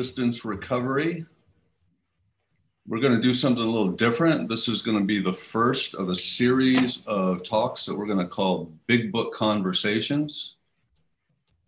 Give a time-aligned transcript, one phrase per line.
[0.00, 1.26] Resistance Recovery.
[2.86, 4.48] We're going to do something a little different.
[4.48, 8.18] This is going to be the first of a series of talks that we're going
[8.18, 10.56] to call Big Book Conversations.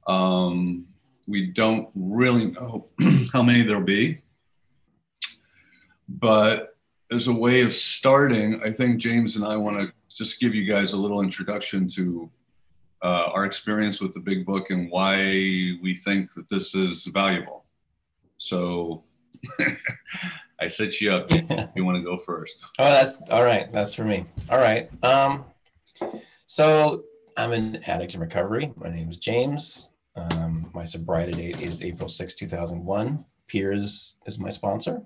[0.06, 0.86] Um,
[1.28, 2.88] we don't really know
[3.34, 4.22] how many there'll be,
[6.08, 6.78] but
[7.12, 10.64] as a way of starting, I think James and I want to just give you
[10.64, 12.30] guys a little introduction to
[13.02, 15.16] uh, our experience with the Big Book and why
[15.82, 17.61] we think that this is valuable.
[18.42, 19.04] So
[20.60, 21.30] I set you up.
[21.76, 22.56] you want to go first?
[22.76, 23.70] Oh, that's all right.
[23.70, 24.24] That's for me.
[24.50, 24.90] All right.
[25.04, 25.44] Um,
[26.46, 27.04] so
[27.36, 28.72] I'm an addict in recovery.
[28.74, 29.90] My name is James.
[30.16, 33.24] Um, my sobriety date is April 6, 2001.
[33.46, 35.02] Piers is my sponsor.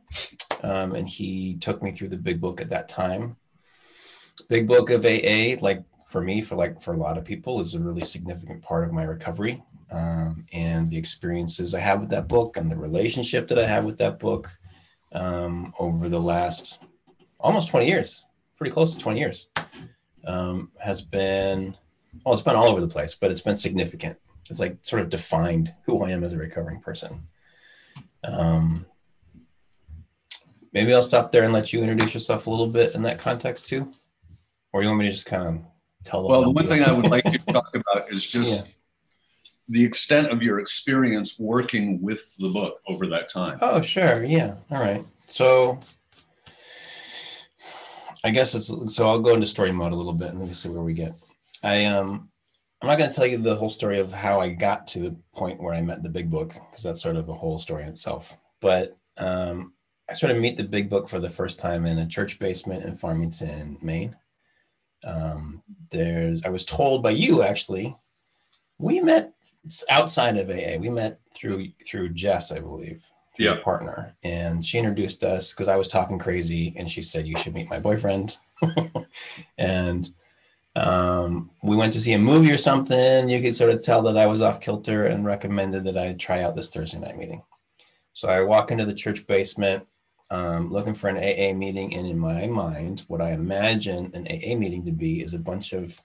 [0.63, 3.37] Um, and he took me through the big book at that time.
[4.49, 7.75] Big book of AA, like for me, for like for a lot of people, is
[7.75, 9.63] a really significant part of my recovery.
[9.91, 13.85] Um, and the experiences I have with that book and the relationship that I have
[13.85, 14.51] with that book
[15.13, 16.81] um, over the last
[17.39, 18.25] almost 20 years,
[18.57, 19.49] pretty close to 20 years,
[20.27, 21.77] um, has been,
[22.25, 24.19] well, it's been all over the place, but it's been significant.
[24.51, 27.29] It's like sort of defined who I am as a recovering person.
[28.25, 28.87] Um,
[30.73, 33.67] maybe I'll stop there and let you introduce yourself a little bit in that context
[33.67, 33.93] too.
[34.73, 35.65] Or you want me to just kind of
[36.05, 36.29] tell?
[36.29, 38.73] Well, the one thing I would like to talk about is just Yeah.
[39.69, 43.59] The extent of your experience working with the book over that time.
[43.61, 44.25] Oh, sure.
[44.25, 44.55] Yeah.
[44.71, 45.05] All right.
[45.27, 45.81] So
[48.25, 50.55] I guess it's so I'll go into story mode a little bit and then we
[50.55, 51.13] see where we get.
[51.63, 52.31] I um
[52.83, 55.17] I'm not going to tell you the whole story of how I got to the
[55.35, 57.89] point where I met the big book because that's sort of a whole story in
[57.89, 58.37] itself.
[58.61, 59.73] But um
[60.09, 62.85] I sort of meet the big book for the first time in a church basement
[62.85, 64.17] in Farmington, Maine.
[65.05, 67.97] Um, there's I was told by you actually
[68.79, 69.33] we met
[69.91, 70.79] outside of AA.
[70.79, 73.61] We met through through Jess, I believe, through Yeah.
[73.63, 77.55] partner, and she introduced us because I was talking crazy, and she said you should
[77.55, 78.37] meet my boyfriend,
[79.59, 80.11] and
[80.75, 83.29] um, we went to see a movie or something.
[83.29, 86.43] You could sort of tell that I was off kilter, and recommended that I try
[86.43, 87.43] out this Thursday night meeting.
[88.13, 89.87] So I walk into the church basement.
[90.29, 94.57] Um, looking for an AA meeting, and in my mind, what I imagine an AA
[94.57, 96.03] meeting to be is a bunch of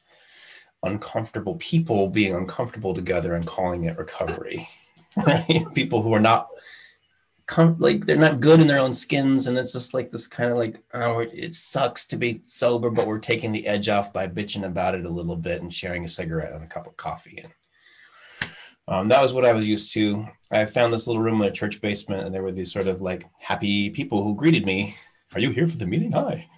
[0.84, 4.68] uncomfortable people being uncomfortable together and calling it recovery
[5.28, 5.66] right.
[5.76, 6.48] people who are not
[7.46, 10.52] com- like they're not good in their own skins and it's just like this kind
[10.52, 14.28] of like oh it sucks to be sober but we're taking the edge off by
[14.28, 17.40] bitching about it a little bit and sharing a cigarette and a cup of coffee
[17.44, 17.54] and
[18.88, 20.26] um, that was what i was used to.
[20.50, 23.00] I found this little room in a church basement and there were these sort of
[23.00, 24.96] like happy people who greeted me.
[25.34, 26.12] Are you here for the meeting?
[26.12, 26.50] Hi.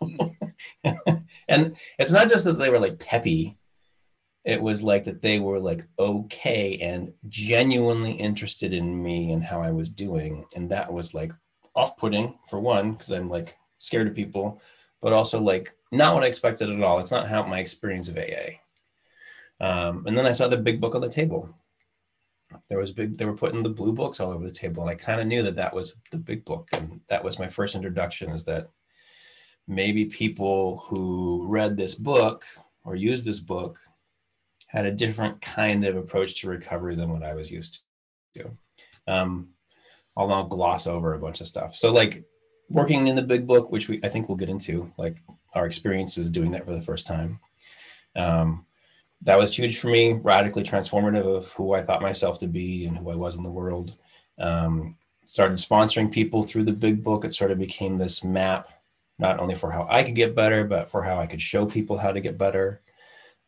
[1.52, 3.58] And it's not just that they were like peppy
[4.44, 9.62] it was like that they were like okay and genuinely interested in me and how
[9.62, 10.44] I was doing.
[10.56, 11.32] And that was like
[11.74, 14.60] off putting for one, because I'm like scared of people,
[15.00, 16.98] but also like not what I expected at all.
[16.98, 18.58] It's not how my experience of AA.
[19.60, 21.54] Um, and then I saw the big book on the table.
[22.68, 24.82] There was big, they were putting the blue books all over the table.
[24.82, 26.68] And I kind of knew that that was the big book.
[26.72, 28.68] And that was my first introduction is that
[29.68, 32.44] maybe people who read this book
[32.84, 33.78] or used this book
[34.72, 37.82] had a different kind of approach to recovery than what I was used
[38.34, 38.56] to.
[39.06, 39.50] Um,
[40.16, 41.74] I'll gloss over a bunch of stuff.
[41.74, 42.24] So like
[42.70, 45.22] working in the big book, which we I think we'll get into, like
[45.54, 47.38] our experiences doing that for the first time.
[48.16, 48.64] Um,
[49.20, 52.96] that was huge for me, radically transformative of who I thought myself to be and
[52.96, 53.98] who I was in the world.
[54.38, 57.24] Um, started sponsoring people through the big book.
[57.24, 58.70] It sort of became this map,
[59.18, 61.98] not only for how I could get better, but for how I could show people
[61.98, 62.80] how to get better.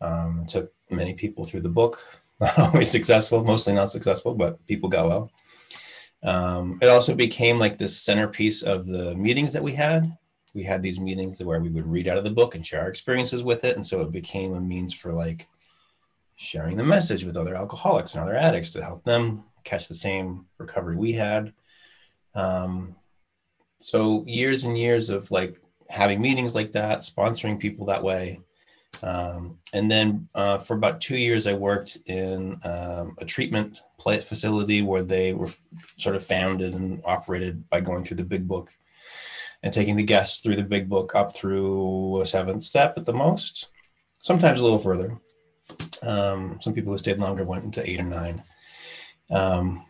[0.01, 2.01] Um, took many people through the book.
[2.41, 5.31] Not always successful, mostly not successful, but people got well.
[6.25, 10.19] Um, it also became like this centerpiece of the meetings that we had.
[10.53, 12.89] We had these meetings where we would read out of the book and share our
[12.89, 13.77] experiences with it.
[13.77, 15.47] And so it became a means for like
[16.37, 20.47] sharing the message with other alcoholics and other addicts to help them catch the same
[20.59, 21.53] recovery we had.
[22.35, 22.97] Um,
[23.81, 28.41] so years and years of like having meetings like that, sponsoring people that way.
[29.03, 34.83] Um, and then uh, for about two years, I worked in um, a treatment facility
[34.83, 35.61] where they were f-
[35.97, 38.71] sort of founded and operated by going through the big book
[39.63, 43.13] and taking the guests through the big book up through a seventh step at the
[43.13, 43.69] most,
[44.21, 45.19] sometimes a little further.
[46.03, 48.43] Um, some people who stayed longer went into eight or nine.
[49.31, 49.85] Um,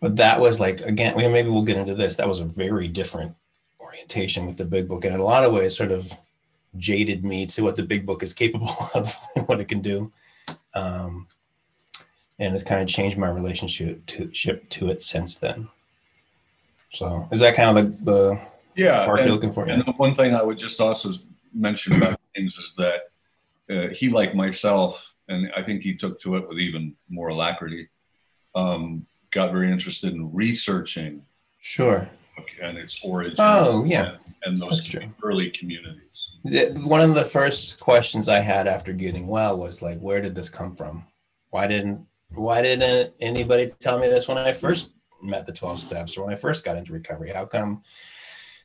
[0.00, 2.16] but that was like, again, maybe we'll get into this.
[2.16, 3.34] That was a very different
[3.80, 5.04] orientation with the big book.
[5.04, 6.12] And in a lot of ways, sort of
[6.76, 10.12] jaded me to what the big book is capable of and what it can do.
[10.74, 11.28] Um,
[12.38, 15.68] and it's kind of changed my relationship to, to it since then.
[16.92, 18.40] So is that kind of the, the
[18.76, 19.64] yeah part and, you're looking for?
[19.68, 21.10] And one thing I would just also
[21.52, 23.10] mention about James is that
[23.70, 27.88] uh, he, like myself, and I think he took to it with even more alacrity,
[28.54, 31.24] um, got very interested in researching.
[31.60, 32.08] Sure.
[32.60, 33.36] And its origin.
[33.38, 34.16] Oh, yeah.
[34.44, 36.30] And, and those early communities.
[36.44, 40.34] The, one of the first questions I had after getting well was like, where did
[40.34, 41.06] this come from?
[41.50, 44.90] Why didn't why didn't anybody tell me this when I first
[45.22, 47.30] met the 12 steps or when I first got into recovery?
[47.30, 47.82] How come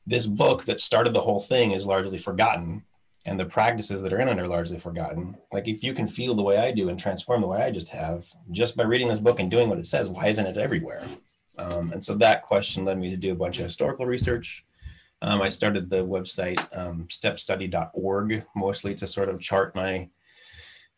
[0.06, 2.84] this book that started the whole thing is largely forgotten
[3.26, 5.38] and the practices that are in it are largely forgotten?
[5.52, 7.90] Like if you can feel the way I do and transform the way I just
[7.90, 11.04] have just by reading this book and doing what it says, why isn't it everywhere?
[11.60, 14.66] Um, and so that question led me to do a bunch of historical research.
[15.22, 20.10] Um, I started the website um, stepstudy.org mostly to sort of chart my,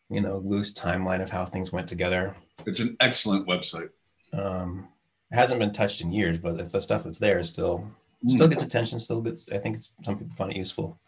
[0.08, 2.36] you know, loose timeline of how things went together.
[2.64, 3.90] It's an excellent website.
[4.32, 4.88] Um,
[5.32, 7.90] it hasn't been touched in years, but the stuff that's there is still
[8.28, 9.00] still gets attention.
[9.00, 9.48] Still gets.
[9.50, 11.00] I think some people find it useful.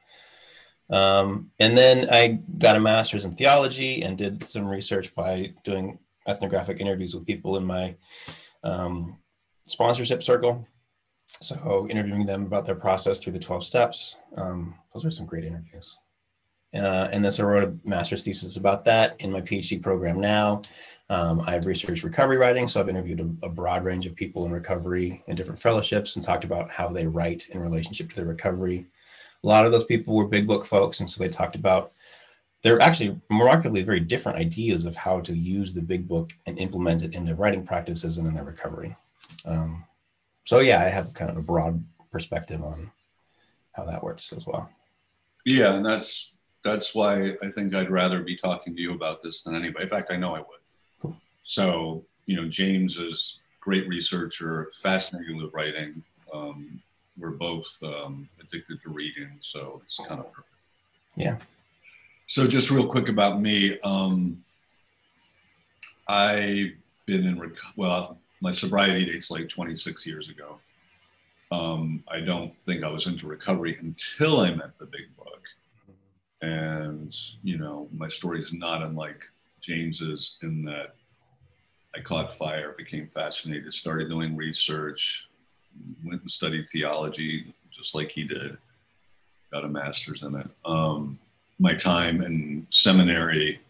[0.91, 5.99] Um, and then I got a master's in theology and did some research by doing
[6.27, 7.97] ethnographic interviews with people in my
[8.63, 9.19] um,
[9.65, 10.67] sponsorship circle.
[11.41, 14.17] So interviewing them about their process through the 12 steps.
[14.37, 15.99] Um, those are some great interviews.
[16.75, 20.21] Uh, and then so I wrote a master's thesis about that in my PhD program
[20.21, 20.63] now.
[21.09, 24.51] Um, I've researched recovery writing, so I've interviewed a, a, broad range of people in
[24.51, 28.87] recovery in different fellowships and talked about how they write in relationship to their recovery.
[29.45, 31.93] A lot of those people were big book folks, and so they talked about
[32.63, 37.03] they're actually remarkably very different ideas of how to use the big book and implement
[37.03, 38.97] it in their writing practices and in their recovery.
[39.45, 39.85] Um,
[40.45, 42.91] so yeah, I have kind of a broad perspective on
[43.73, 44.71] how that works as well.
[45.45, 46.33] Yeah, and that's
[46.63, 49.85] that's why I think I'd rather be talking to you about this than anybody.
[49.85, 51.15] In fact, I know I would.
[51.45, 56.03] So you know, James is great researcher, fascinating with writing.
[56.33, 56.81] Um,
[57.19, 60.49] we're both um, addicted to reading, so it's kind of perfect.
[61.17, 61.37] Yeah.
[62.27, 64.43] So just real quick about me, um,
[66.09, 66.73] I've
[67.07, 70.59] been in rec- well, my sobriety dates like 26 years ago.
[71.51, 75.43] Um, I don't think I was into recovery until I met the big book.
[76.43, 79.25] And, you know, my story is not unlike
[79.61, 80.95] James's in that
[81.97, 85.29] I caught fire, became fascinated, started doing research,
[86.05, 88.57] went and studied theology just like he did,
[89.53, 90.49] got a master's in it.
[90.65, 91.19] Um,
[91.59, 93.61] my time in seminary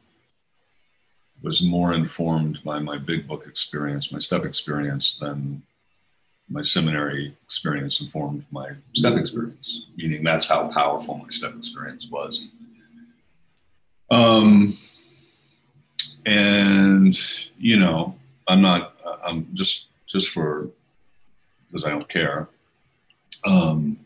[1.44, 5.62] was more informed by my big book experience, my step experience, than
[6.48, 12.48] my seminary experience informed my step experience, meaning that's how powerful my step experience was.
[14.10, 14.76] Um,
[16.24, 17.14] and,
[17.58, 18.16] you know,
[18.48, 18.96] I'm not,
[19.26, 20.68] I'm just, just for,
[21.70, 22.48] because I don't care.
[23.46, 23.98] Um,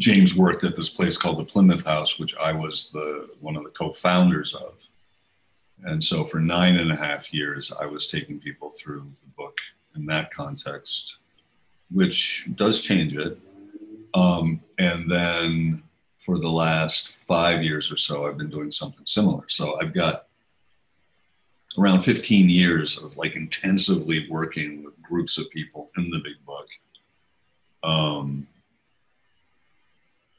[0.00, 3.62] James worked at this place called the Plymouth House, which I was the one of
[3.62, 4.74] the co-founders of.
[5.84, 9.58] And so for nine and a half years, I was taking people through the book
[9.94, 11.18] in that context,
[11.90, 13.38] which does change it.
[14.14, 15.82] Um, and then
[16.18, 19.48] for the last five years or so, I've been doing something similar.
[19.48, 20.26] So I've got
[21.78, 26.66] around 15 years of like intensively working with groups of people in the big book.
[27.82, 28.48] Um,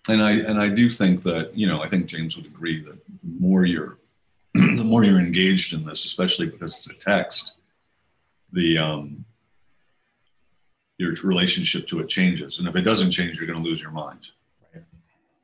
[0.10, 3.05] and I and I do think that you know I think James would agree that
[3.05, 3.99] the more you're
[4.53, 7.53] the more you're engaged in this, especially because it's a text,
[8.51, 9.25] the um,
[10.98, 13.91] your relationship to it changes, and if it doesn't change, you're going to lose your
[13.91, 14.27] mind.
[14.74, 14.84] Right.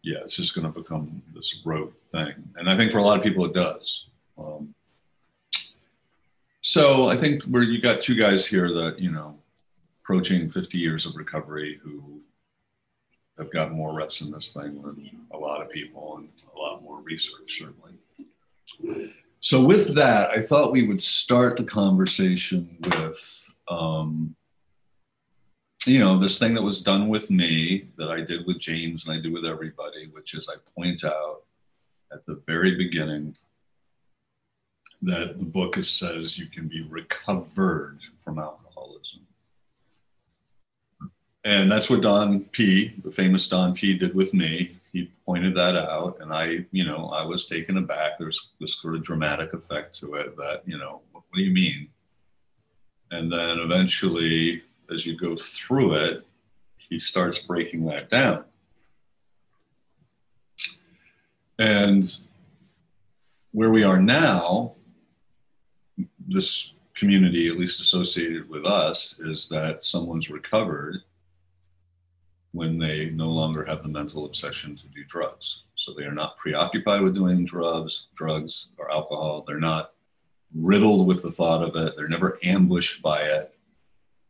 [0.04, 3.18] Yeah, it's just going to become this rote thing, and I think for a lot
[3.18, 4.08] of people it does.
[4.38, 4.74] Um,
[6.62, 9.38] so I think where you got two guys here that you know
[10.02, 12.22] approaching 50 years of recovery who
[13.38, 16.84] have got more reps in this thing than a lot of people and a lot
[16.84, 17.95] more research certainly.
[19.40, 24.36] So with that, I thought we would start the conversation with um,
[25.86, 29.16] you know, this thing that was done with me that I did with James and
[29.16, 31.44] I do with everybody, which is I point out
[32.12, 33.36] at the very beginning
[35.04, 39.22] that the book says you can be recovered from alcoholism.
[41.44, 44.78] And that's what Don P, the famous Don P, did with me.
[44.96, 48.14] He pointed that out, and I, you know, I was taken aback.
[48.18, 51.52] There's this sort of dramatic effect to it that, you know, what, what do you
[51.52, 51.90] mean?
[53.12, 56.26] And then eventually, as you go through it,
[56.78, 58.46] he starts breaking that down.
[61.60, 62.10] And
[63.52, 64.76] where we are now,
[66.26, 71.02] this community, at least associated with us, is that someone's recovered
[72.56, 75.64] when they no longer have the mental obsession to do drugs.
[75.76, 79.44] So they are not preoccupied with doing drugs, drugs or alcohol.
[79.46, 79.92] They're not
[80.56, 81.96] riddled with the thought of it.
[81.98, 83.54] They're never ambushed by it.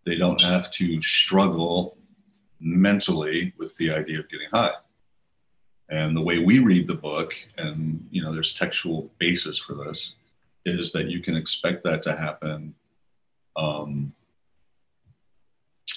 [0.07, 1.97] They don't have to struggle
[2.59, 4.73] mentally with the idea of getting high.
[5.89, 10.15] And the way we read the book, and you know, there's textual basis for this,
[10.65, 12.73] is that you can expect that to happen
[13.55, 14.13] um,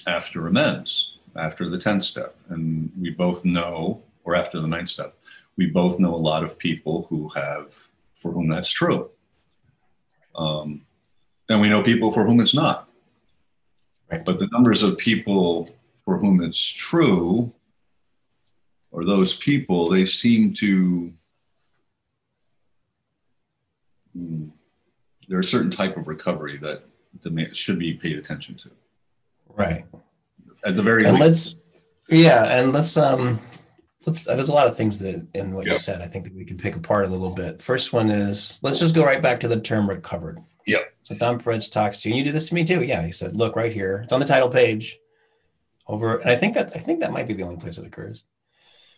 [0.06, 2.36] after amends after the 10th step.
[2.48, 5.14] And we both know, or after the ninth step,
[5.56, 7.74] we both know a lot of people who have,
[8.14, 9.10] for whom that's true.
[10.36, 10.82] Um,
[11.48, 12.88] and we know people for whom it's not.
[14.10, 14.24] Right.
[14.24, 15.68] But the numbers of people
[16.04, 17.52] for whom it's true,
[18.90, 21.12] or those people, they seem to,
[24.16, 24.46] hmm,
[25.28, 26.84] there's a certain type of recovery that
[27.54, 28.70] should be paid attention to.
[29.48, 29.84] Right
[30.64, 31.22] at the very and least.
[31.22, 31.54] let's
[32.08, 33.38] yeah and let's um
[34.06, 35.74] let's there's a lot of things that in what yep.
[35.74, 37.62] you said i think that we can pick apart a little bit.
[37.62, 40.40] First one is let's just go right back to the term recovered.
[40.66, 42.82] Yeah so don Peretz talks to you and you do this to me too.
[42.82, 44.98] Yeah he said look right here it's on the title page.
[45.86, 48.24] Over and i think that i think that might be the only place it occurs.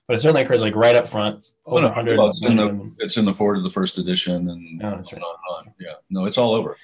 [0.07, 2.93] But it certainly occurs like right up front over no, 100 well, it's, in the,
[2.99, 5.23] it's in the foreword of the first edition and oh, that's right.
[5.23, 5.75] on, on.
[5.79, 5.95] yeah.
[6.09, 6.77] No it's all over.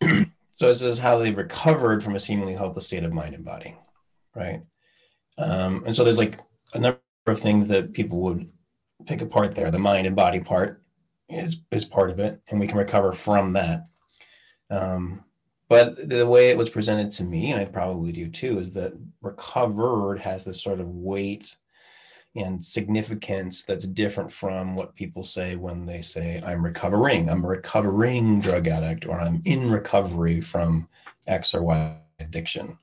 [0.54, 3.74] So this is how they recovered from a seemingly hopeless state of mind and body
[4.34, 4.62] right?
[5.38, 6.38] Um, and so there's like
[6.74, 8.50] a number of things that people would
[9.06, 9.70] pick apart there.
[9.70, 10.82] The mind and body part
[11.28, 13.86] is is part of it, and we can recover from that.
[14.70, 15.24] Um,
[15.68, 18.92] but the way it was presented to me, and I probably do too, is that
[19.22, 21.56] recovered has this sort of weight
[22.34, 27.48] and significance that's different from what people say when they say, I'm recovering, I'm a
[27.48, 30.88] recovering drug addict, or I'm in recovery from
[31.26, 32.78] X or Y addiction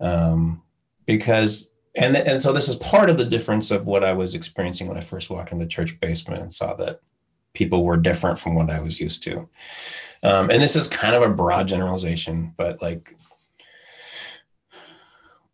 [0.00, 0.62] um,
[1.06, 4.88] because and and so this is part of the difference of what I was experiencing
[4.88, 7.00] when I first walked in the church basement and saw that
[7.54, 9.48] people were different from what I was used to.
[10.24, 13.16] Um, and this is kind of a broad generalization, but like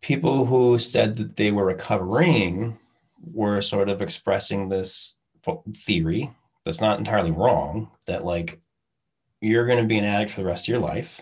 [0.01, 2.79] people who said that they were recovering
[3.33, 5.15] were sort of expressing this
[5.75, 6.31] theory
[6.65, 8.59] that's not entirely wrong that like
[9.41, 11.21] you're going to be an addict for the rest of your life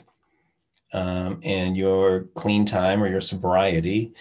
[0.94, 4.14] um, and your clean time or your sobriety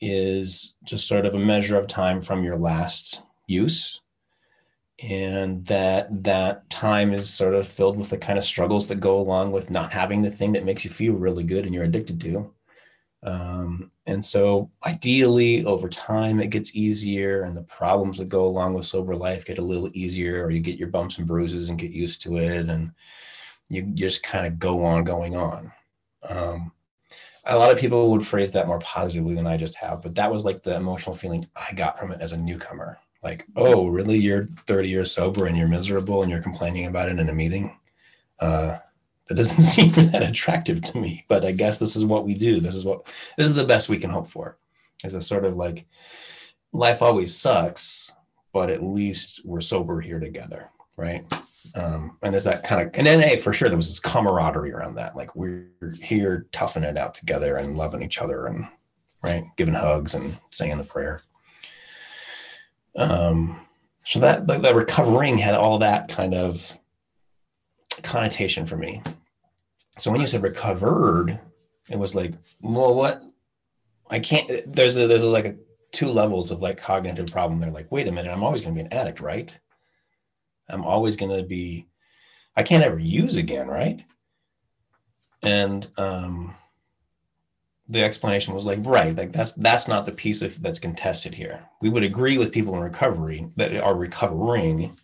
[0.00, 4.00] is just sort of a measure of time from your last use.
[5.00, 9.18] And that that time is sort of filled with the kind of struggles that go
[9.18, 12.20] along with not having the thing that makes you feel really good and you're addicted
[12.20, 12.52] to.
[13.24, 18.74] Um, and so ideally over time it gets easier and the problems that go along
[18.74, 21.78] with sober life get a little easier or you get your bumps and bruises and
[21.78, 22.90] get used to it and
[23.70, 25.70] you just kind of go on going on
[26.28, 26.72] um,
[27.44, 30.30] a lot of people would phrase that more positively than I just have, but that
[30.30, 32.98] was like the emotional feeling I got from it as a newcomer.
[33.22, 34.18] Like, oh, really?
[34.18, 37.78] You're 30 years sober and you're miserable and you're complaining about it in a meeting?
[38.40, 38.78] Uh,
[39.28, 42.60] that doesn't seem that attractive to me, but I guess this is what we do.
[42.60, 44.58] This is what, this is the best we can hope for.
[45.04, 45.86] Is a sort of like,
[46.72, 48.12] life always sucks,
[48.52, 51.24] but at least we're sober here together, right?
[51.74, 54.96] Um, and there's that kind of and NA for sure there was this camaraderie around
[54.96, 55.16] that.
[55.16, 58.68] Like we're here toughing it out together and loving each other and
[59.22, 61.20] right, giving hugs and saying a prayer.
[62.96, 63.66] Um,
[64.04, 66.76] so that the, the recovering had all that kind of
[68.02, 69.02] connotation for me.
[69.98, 71.38] So when you said recovered,
[71.88, 73.22] it was like, well, what?
[74.10, 74.50] I can't.
[74.70, 75.56] There's a, there's a, like a
[75.92, 77.60] two levels of like cognitive problem.
[77.60, 79.58] They're like, wait a minute, I'm always going to be an addict, right?
[80.68, 81.86] I'm always going to be,
[82.56, 84.04] I can't ever use again, right?
[85.42, 86.54] And um,
[87.88, 91.64] the explanation was like, right, like that's that's not the piece of that's contested here.
[91.80, 94.96] We would agree with people in recovery that are recovering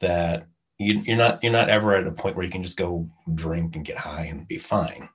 [0.00, 0.46] that
[0.78, 3.74] you, you're not you're not ever at a point where you can just go drink
[3.74, 5.08] and get high and be fine,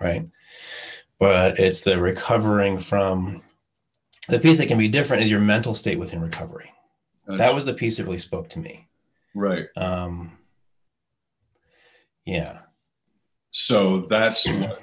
[0.00, 0.26] right?
[1.18, 3.42] but it's the recovering from
[4.28, 6.72] the piece that can be different is your mental state within recovery.
[7.26, 8.85] that was the piece that really spoke to me.
[9.36, 9.66] Right.
[9.76, 10.38] Um,
[12.24, 12.60] yeah.
[13.50, 14.82] So that's what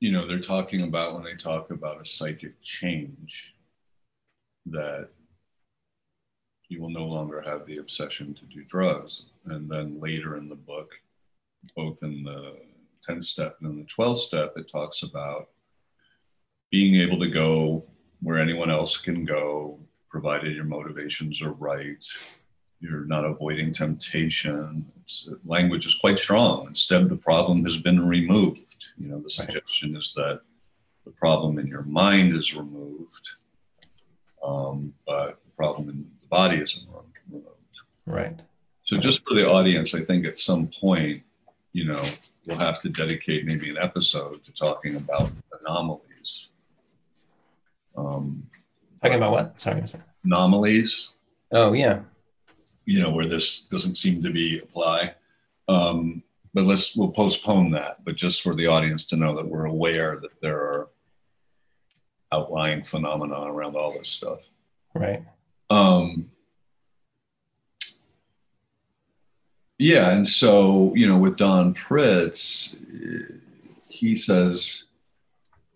[0.00, 3.56] you know they're talking about when they talk about a psychic change
[4.66, 5.08] that
[6.68, 9.24] you will no longer have the obsession to do drugs.
[9.46, 10.90] And then later in the book,
[11.74, 12.56] both in the
[13.02, 15.48] 10 step and in the 12 step, it talks about
[16.70, 17.84] being able to go
[18.20, 19.78] where anyone else can go,
[20.10, 22.04] provided your motivations are right.
[22.80, 24.86] You're not avoiding temptation.
[25.02, 26.66] It's, language is quite strong.
[26.68, 28.86] Instead, the problem has been removed.
[28.96, 30.42] You know, the suggestion is that
[31.04, 33.30] the problem in your mind is removed,
[34.44, 36.86] um, but the problem in the body isn't
[37.28, 37.46] removed.
[38.06, 38.38] Right.
[38.84, 41.22] So just for the audience, I think at some point,
[41.72, 42.02] you know,
[42.46, 45.30] we'll have to dedicate maybe an episode to talking about
[45.60, 46.48] anomalies.
[47.96, 48.48] Um,
[49.02, 49.60] Talking about what?
[49.60, 49.86] Sorry.
[49.86, 50.04] sorry.
[50.24, 51.10] anomalies,
[51.50, 52.02] Oh, yeah.
[52.88, 55.14] You know, where this doesn't seem to be apply.
[55.68, 56.22] Um,
[56.54, 58.02] but let's we'll postpone that.
[58.02, 60.88] But just for the audience to know that we're aware that there are
[62.32, 64.40] outlying phenomena around all this stuff.
[64.94, 65.22] Right.
[65.68, 66.30] Um,
[69.78, 72.74] yeah, and so you know, with Don Pritz,
[73.90, 74.84] he says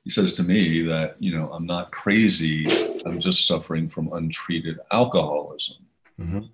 [0.02, 2.64] he says to me that you know I'm not crazy.
[3.04, 5.76] I'm just suffering from untreated alcoholism.
[6.18, 6.48] Mhm.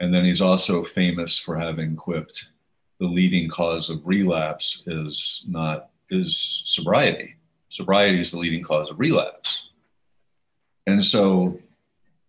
[0.00, 2.50] And then he's also famous for having quipped,
[2.98, 7.36] "The leading cause of relapse is not is sobriety.
[7.68, 9.70] Sobriety is the leading cause of relapse."
[10.86, 11.58] And so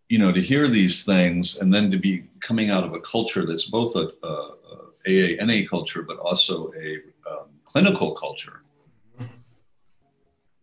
[0.10, 3.46] you know, to hear these things and then to be coming out of a culture
[3.46, 4.52] that's both a, a,
[5.08, 6.98] a AA NA culture, but also a
[7.30, 8.62] um, clinical culture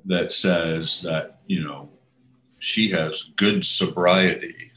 [0.05, 1.89] that says that, you know,
[2.59, 4.71] she has good sobriety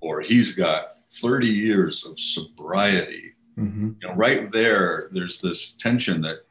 [0.00, 3.32] or he's got 30 years of sobriety.
[3.58, 3.92] Mm-hmm.
[4.00, 6.44] You know, right there, there's this tension that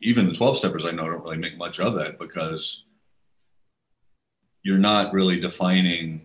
[0.00, 2.84] even the 12 steppers I know don't really make much of that because
[4.62, 6.22] you're not really defining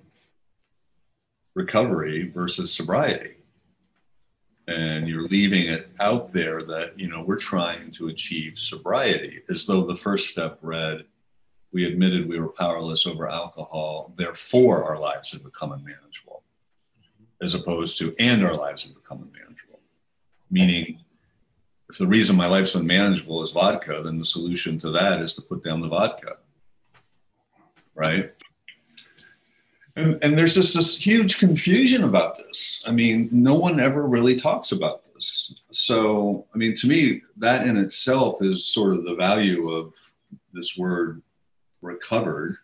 [1.54, 3.36] recovery versus sobriety
[4.68, 9.66] and you're leaving it out there that you know we're trying to achieve sobriety as
[9.66, 11.04] though the first step read
[11.74, 16.44] we admitted we were powerless over alcohol therefore our lives had become unmanageable
[17.42, 19.80] as opposed to and our lives have become unmanageable
[20.50, 21.00] meaning
[21.90, 25.42] if the reason my life's unmanageable is vodka then the solution to that is to
[25.42, 26.38] put down the vodka
[27.96, 28.32] right?
[29.96, 32.82] And, and there's just this huge confusion about this.
[32.88, 35.54] I mean, no one ever really talks about this.
[35.70, 39.94] So, I mean, to me, that in itself is sort of the value of
[40.54, 41.22] this word
[41.82, 42.58] recovered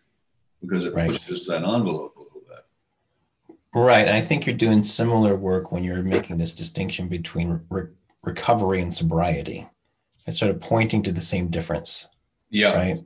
[0.62, 1.10] because it Right.
[1.10, 2.17] pushes that envelope a little bit.
[3.78, 4.06] Right.
[4.08, 7.88] And I think you're doing similar work when you're making this distinction between re-
[8.22, 9.68] recovery and sobriety.
[10.26, 12.08] It's sort of pointing to the same difference,
[12.50, 12.72] Yeah.
[12.72, 13.04] right?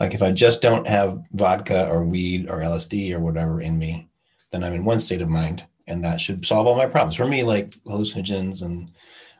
[0.00, 4.08] Like if I just don't have vodka or weed or LSD or whatever in me,
[4.52, 7.16] then I'm in one state of mind and that should solve all my problems.
[7.16, 8.90] For me, like hallucinogens and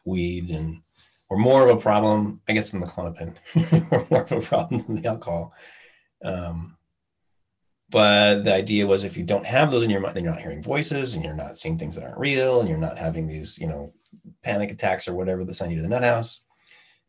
[0.05, 0.83] weed and
[1.29, 3.35] or more of a problem, I guess, than the Klonopin,
[3.91, 5.53] or more of a problem than the alcohol.
[6.25, 6.76] Um,
[7.91, 10.43] but the idea was if you don't have those in your mind, then you're not
[10.43, 13.59] hearing voices and you're not seeing things that aren't real and you're not having these,
[13.59, 13.93] you know,
[14.43, 16.41] panic attacks or whatever that send you to the nut house.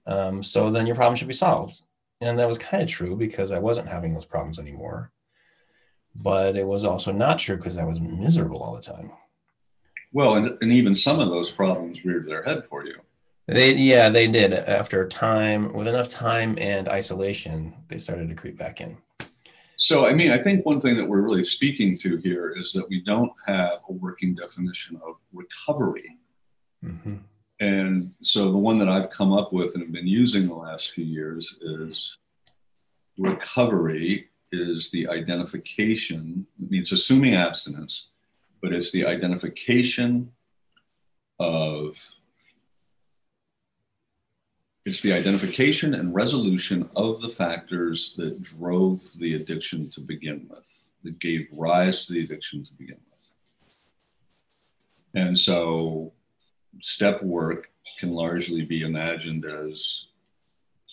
[0.05, 1.81] Um, so then your problem should be solved.
[2.21, 5.11] And that was kind of true because I wasn't having those problems anymore.
[6.15, 9.11] But it was also not true because I was miserable all the time.
[10.13, 12.95] Well, and, and even some of those problems reared their head for you.
[13.47, 14.51] They, yeah, they did.
[14.53, 18.97] After time, with enough time and isolation, they started to creep back in.
[19.77, 22.89] So, I mean, I think one thing that we're really speaking to here is that
[22.89, 26.17] we don't have a working definition of recovery.
[26.83, 27.19] Mhm.
[27.59, 30.91] And so the one that I've come up with and have been using the last
[30.91, 32.17] few years is
[33.17, 38.09] recovery is the identification, it means assuming abstinence,
[38.61, 40.31] but it's the identification
[41.39, 41.97] of
[44.87, 50.67] it's the identification and resolution of the factors that drove the addiction to begin with,
[51.03, 53.29] that gave rise to the addiction to begin with.
[55.13, 56.13] And so
[56.81, 57.69] step work
[57.99, 60.05] can largely be imagined as,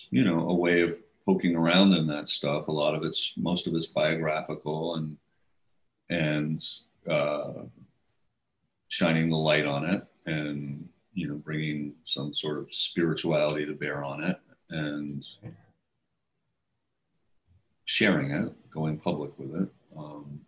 [0.09, 2.67] you know, a way of poking around in that stuff.
[2.67, 5.17] A lot of it's, most of it's biographical and,
[6.09, 6.61] and
[7.07, 7.63] uh,
[8.89, 14.03] shining the light on it and, you know, bringing some sort of spirituality to bear
[14.03, 14.37] on it
[14.69, 15.27] and
[17.85, 19.69] sharing it, going public with it.
[19.97, 20.41] Um,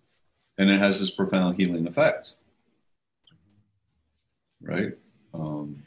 [0.58, 2.34] and it has this profound healing effect.
[4.62, 4.98] Right?
[5.34, 5.84] Um,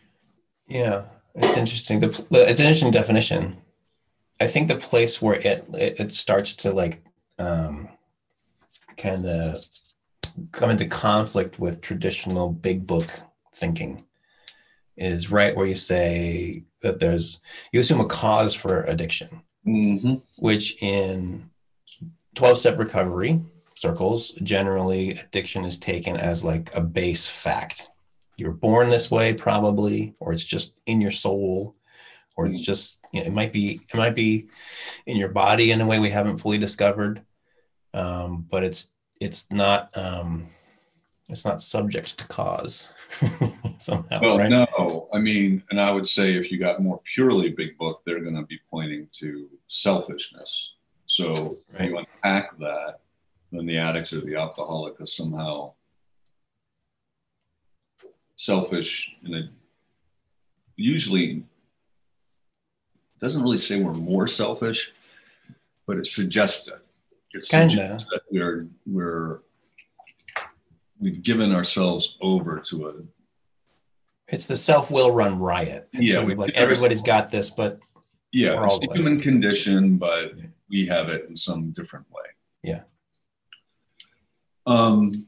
[0.66, 2.00] yeah, it's interesting.
[2.00, 3.58] The, it's an interesting definition.
[4.40, 7.02] I think the place where it it, it starts to like
[7.38, 7.88] um,
[8.96, 9.62] kind of
[10.52, 13.10] come into conflict with traditional big book
[13.54, 14.06] thinking
[15.00, 17.40] is right where you say that there's
[17.72, 20.14] you assume a cause for addiction mm-hmm.
[20.38, 21.50] which in
[22.34, 23.40] 12 step recovery
[23.76, 27.90] circles generally addiction is taken as like a base fact
[28.36, 31.74] you're born this way probably or it's just in your soul
[32.36, 34.48] or it's just you know, it might be it might be
[35.06, 37.22] in your body in a way we haven't fully discovered
[37.94, 40.46] um, but it's it's not um,
[41.30, 42.92] it's not subject to cause
[43.78, 44.20] somehow.
[44.20, 44.50] Well, right?
[44.50, 48.20] no, I mean, and I would say if you got more purely big book, they're
[48.20, 50.74] going to be pointing to selfishness.
[51.06, 51.88] So right.
[51.88, 53.00] you unpack that,
[53.52, 55.72] then the addict or the alcoholic is somehow
[58.36, 59.50] selfish in a
[60.76, 61.44] usually
[63.20, 64.92] doesn't really say we're more selfish,
[65.86, 66.80] but it suggests it.
[67.32, 69.40] It suggests that we're we're
[71.00, 72.94] we've given ourselves over to a
[74.28, 75.88] it's the self-will run riot.
[75.92, 77.80] It's yeah sort of like everybody's got this but
[78.32, 80.34] yeah it's a human condition but
[80.68, 82.22] we have it in some different way.
[82.62, 82.82] Yeah.
[84.66, 85.26] Um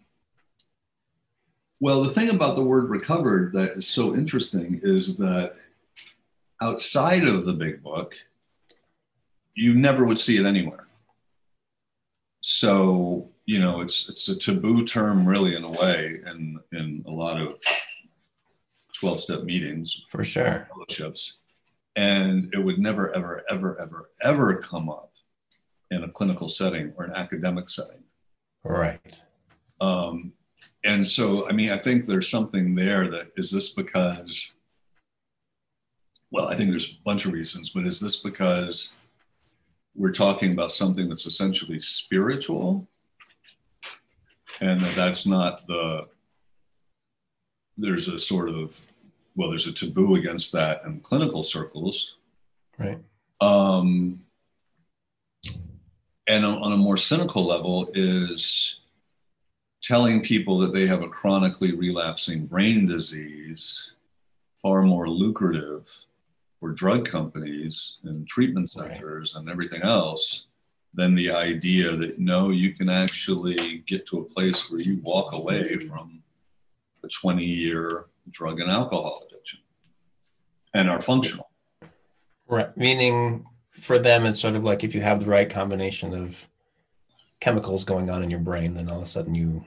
[1.80, 5.56] well the thing about the word recovered that is so interesting is that
[6.60, 8.14] outside of the big book
[9.54, 10.86] you never would see it anywhere.
[12.40, 17.10] So you know it's it's a taboo term really in a way in in a
[17.10, 17.56] lot of
[18.98, 20.68] 12 step meetings for sure.
[20.72, 21.38] fellowships.
[21.96, 25.12] And it would never ever ever ever ever come up
[25.90, 28.04] in a clinical setting or an academic setting.
[28.64, 29.20] Right.
[29.80, 30.32] Um,
[30.84, 34.52] and so i mean i think there's something there that is this because
[36.30, 38.92] well i think there's a bunch of reasons but is this because
[39.94, 42.88] we're talking about something that's essentially spiritual
[44.60, 46.06] and that that's not the
[47.76, 48.76] there's a sort of
[49.34, 52.16] well there's a taboo against that in clinical circles
[52.78, 52.98] right
[53.40, 54.20] um
[56.26, 58.80] and on a more cynical level is
[59.82, 63.92] telling people that they have a chronically relapsing brain disease
[64.60, 65.88] far more lucrative
[66.60, 69.40] for drug companies and treatment centers right.
[69.40, 70.46] and everything else
[70.94, 75.32] than the idea that no, you can actually get to a place where you walk
[75.32, 76.22] away from
[77.02, 79.60] a 20 year drug and alcohol addiction
[80.74, 81.50] and are functional.
[82.48, 82.76] Right.
[82.76, 86.46] Meaning for them, it's sort of like if you have the right combination of
[87.40, 89.64] chemicals going on in your brain, then all of a sudden you.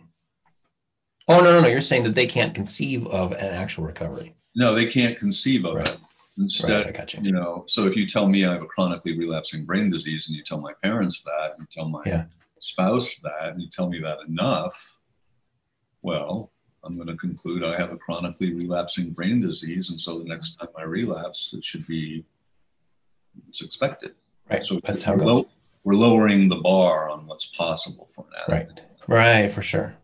[1.27, 1.67] Oh, no, no, no.
[1.67, 4.35] You're saying that they can't conceive of an actual recovery.
[4.55, 5.89] No, they can't conceive of right.
[5.89, 5.97] it.
[6.37, 7.21] Instead, right, you.
[7.23, 7.31] you.
[7.31, 10.43] know, so if you tell me I have a chronically relapsing brain disease and you
[10.43, 12.25] tell my parents that, you tell my yeah.
[12.59, 14.97] spouse that, and you tell me that enough,
[16.01, 16.51] well,
[16.83, 19.89] I'm going to conclude I have a chronically relapsing brain disease.
[19.89, 22.25] And so the next time I relapse, it should be
[23.49, 24.13] it's expected.
[24.49, 24.63] Right.
[24.63, 25.47] So that's how low,
[25.83, 28.81] we're lowering the bar on what's possible for an addict.
[29.07, 29.07] Right.
[29.07, 29.95] Right, for sure.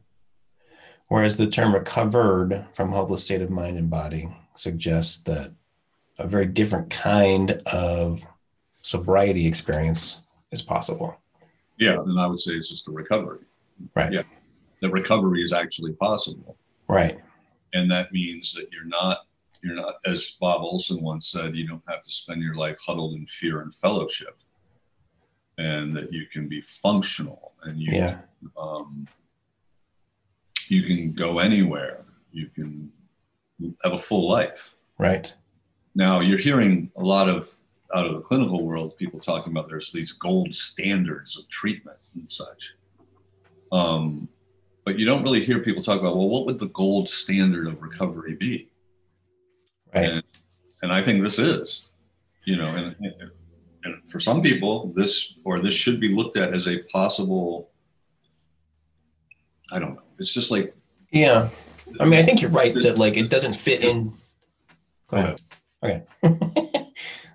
[1.07, 5.53] Whereas the term recovered from hopeless state of mind and body suggests that
[6.19, 8.26] a very different kind of
[8.82, 10.21] sobriety experience
[10.52, 11.19] is possible.
[11.78, 13.39] Yeah, then I would say it's just a recovery.
[13.95, 14.12] Right.
[14.12, 14.24] Yeah.
[14.82, 16.58] The recovery is actually possible.
[16.88, 17.19] Right.
[17.74, 19.19] And that means that you're not
[19.63, 23.13] you're not as Bob Olson once said, you don't have to spend your life huddled
[23.13, 24.38] in fear and fellowship.
[25.58, 28.19] And that you can be functional and you yeah.
[28.60, 29.08] um,
[30.67, 32.06] you can go anywhere.
[32.32, 32.91] You can
[33.84, 34.76] have a full life.
[34.97, 35.34] Right.
[35.95, 37.49] Now you're hearing a lot of
[37.93, 42.30] out of the clinical world people talking about there's these gold standards of treatment and
[42.32, 42.73] such.
[43.71, 44.30] Um,
[44.86, 47.82] but you don't really hear people talk about well, what would the gold standard of
[47.82, 48.69] recovery be?
[49.93, 50.10] Right.
[50.10, 50.23] And,
[50.82, 51.89] and I think this is,
[52.45, 52.95] you know, and,
[53.84, 57.69] and for some people, this or this should be looked at as a possible.
[59.71, 60.04] I don't know.
[60.17, 60.73] It's just like.
[61.12, 61.49] Yeah,
[61.99, 64.13] I mean, I think you're right that like it doesn't fit in.
[65.08, 65.41] Go ahead.
[65.83, 66.03] Okay.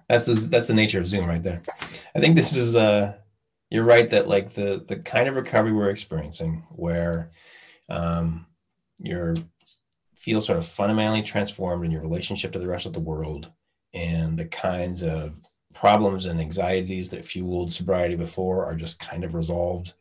[0.08, 1.62] that's the that's the nature of Zoom right there.
[2.14, 3.16] I think this is uh
[3.70, 7.30] you're right that like the the kind of recovery we're experiencing where
[7.88, 8.46] um
[8.98, 9.34] you're
[10.16, 13.52] feel sort of fundamentally transformed in your relationship to the rest of the world
[13.94, 15.32] and the kinds of
[15.72, 19.94] problems and anxieties that fueled sobriety before are just kind of resolved.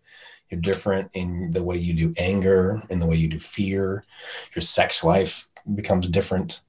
[0.49, 4.03] You're different in the way you do anger, in the way you do fear.
[4.55, 6.62] Your sex life becomes different.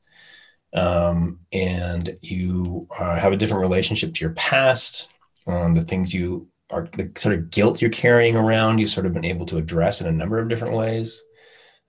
[0.74, 5.08] Um, and you uh, have a different relationship to your past.
[5.46, 9.14] Um, the things you are, the sort of guilt you're carrying around, you've sort of
[9.14, 11.22] been able to address in a number of different ways.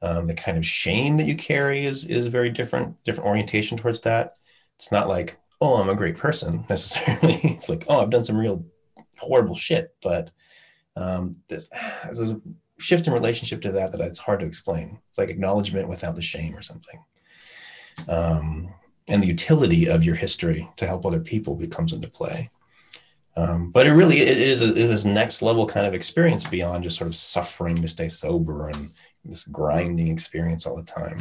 [0.02, 4.02] Um, the kind of shame that you carry is is very different, different orientation towards
[4.02, 4.36] that.
[4.76, 7.40] It's not like, oh, I'm a great person necessarily.
[7.44, 8.64] it's like, oh, I've done some real
[9.18, 10.32] horrible shit, but
[10.96, 11.70] um, there's,
[12.06, 12.42] there's a
[12.80, 15.00] shift in relationship to that that it's hard to explain.
[15.10, 17.00] It's like acknowledgement without the shame or something.
[18.08, 18.74] Um,
[19.08, 22.50] and the utility of your history to help other people becomes into play.
[23.38, 26.84] Um, but it really it is a, it is next level kind of experience beyond
[26.84, 28.90] just sort of suffering to stay sober and
[29.24, 31.20] this grinding experience all the time.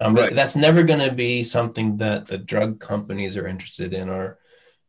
[0.00, 0.30] Um, right.
[0.30, 4.38] But that's never going to be something that the drug companies are interested in, or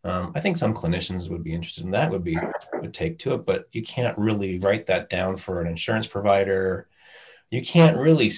[0.06, 2.10] um, I think some clinicians would be interested in that.
[2.10, 2.38] Would be
[2.80, 6.88] would take to it, but you can't really write that down for an insurance provider.
[7.50, 8.32] You can't really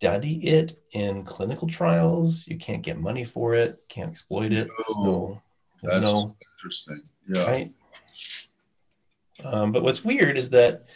[0.00, 2.48] study it in clinical trials.
[2.48, 3.82] You can't get money for it.
[3.90, 4.66] Can't exploit it.
[4.66, 5.42] There's no,
[5.82, 7.02] there's that's no, interesting.
[7.28, 7.44] Yeah.
[7.44, 7.72] Right.
[9.44, 10.86] Um, but what's weird is that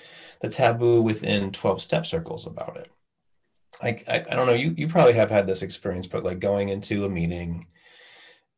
[0.40, 2.90] the taboo within 12 step circles about it.
[3.82, 6.70] Like, I, I don't know, you, you probably have had this experience, but like going
[6.70, 7.66] into a meeting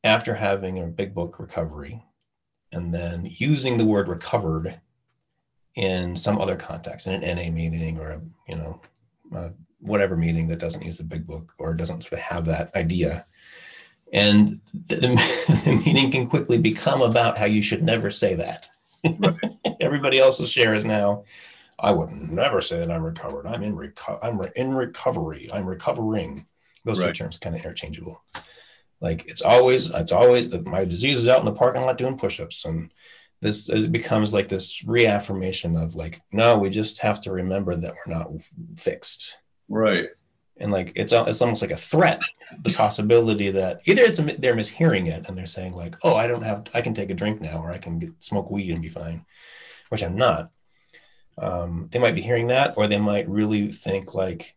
[0.04, 2.04] after having a big book recovery
[2.70, 4.80] and then using the word recovered
[5.74, 8.80] in some other context, in an NA meeting or a, you know,
[9.32, 12.74] a whatever meeting that doesn't use the big book or doesn't sort of have that
[12.74, 13.26] idea.
[14.12, 18.68] And the, the meeting can quickly become about how you should never say that.
[19.80, 21.24] Everybody else's share is now
[21.78, 23.46] I would never say that I'm recovered.
[23.46, 25.50] I'm in reco- I'm re- in recovery.
[25.52, 26.46] I'm recovering.
[26.84, 27.08] Those right.
[27.08, 28.22] two terms kind of interchangeable.
[29.00, 32.16] Like it's always it's always that my disease is out in the parking lot doing
[32.16, 32.92] push-ups and
[33.42, 37.92] this it becomes like this reaffirmation of like no we just have to remember that
[37.92, 38.30] we're not
[38.74, 39.36] fixed
[39.68, 40.08] right
[40.58, 42.22] and like it's it's almost like a threat
[42.62, 46.26] the possibility that either it's a, they're mishearing it and they're saying like oh i
[46.26, 48.82] don't have i can take a drink now or i can get, smoke weed and
[48.82, 49.24] be fine
[49.90, 50.50] which i'm not
[51.38, 54.54] um, they might be hearing that, or they might really think like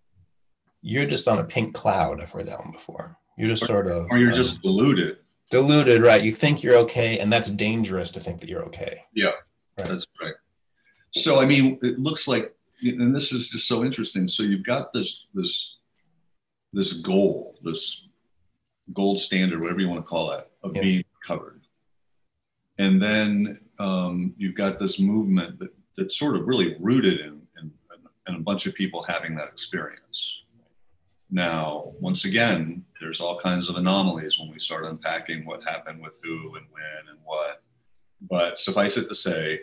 [0.82, 2.22] you're just on a pink cloud.
[2.22, 3.18] I've heard that one before.
[3.38, 5.18] You're just sort of, or you're um, just deluded.
[5.52, 6.22] Deluded, right?
[6.22, 9.04] You think you're okay, and that's dangerous to think that you're okay.
[9.14, 9.32] Yeah,
[9.78, 9.88] right.
[9.88, 10.36] that's right.
[11.12, 14.28] So, I mean, it looks like, and this is just so interesting.
[14.28, 15.78] So, you've got this this
[16.74, 18.08] this goal, this
[18.94, 20.82] gold standard, whatever you want to call it, of yeah.
[20.82, 21.62] being covered,
[22.78, 27.72] and then um, you've got this movement that that's sort of really rooted in, in,
[28.28, 30.44] in a bunch of people having that experience.
[31.30, 36.20] Now, once again, there's all kinds of anomalies when we start unpacking what happened with
[36.24, 37.62] who and when and what.
[38.22, 39.62] But suffice it to say,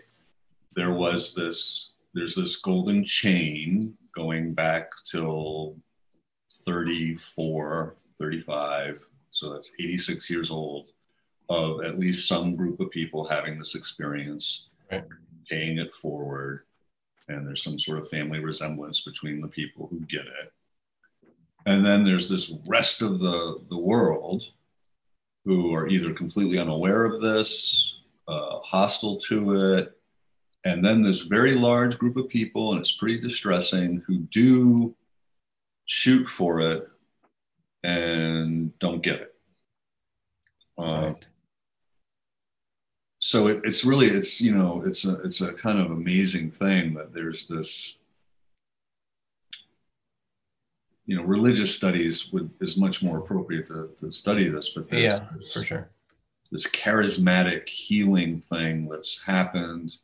[0.74, 5.76] there was this, there's this golden chain going back till
[6.64, 9.02] 34, 35.
[9.30, 10.88] So that's 86 years old
[11.48, 14.68] of at least some group of people having this experience.
[14.90, 15.04] Right
[15.48, 16.64] paying it forward,
[17.28, 20.52] and there's some sort of family resemblance between the people who get it.
[21.66, 24.44] And then there's this rest of the, the world
[25.44, 27.94] who are either completely unaware of this,
[28.28, 29.95] uh, hostile to it,
[30.66, 34.96] and then this very large group of people, and it's pretty distressing, who do
[35.84, 36.88] shoot for it
[37.84, 39.34] and don't get it.
[40.76, 41.26] Uh, right.
[43.20, 46.94] So it, it's really it's you know it's a it's a kind of amazing thing
[46.94, 47.98] that there's this
[51.06, 55.26] you know religious studies would is much more appropriate to, to study this but yeah
[55.34, 55.90] this, for sure.
[56.50, 59.96] this charismatic healing thing that's happened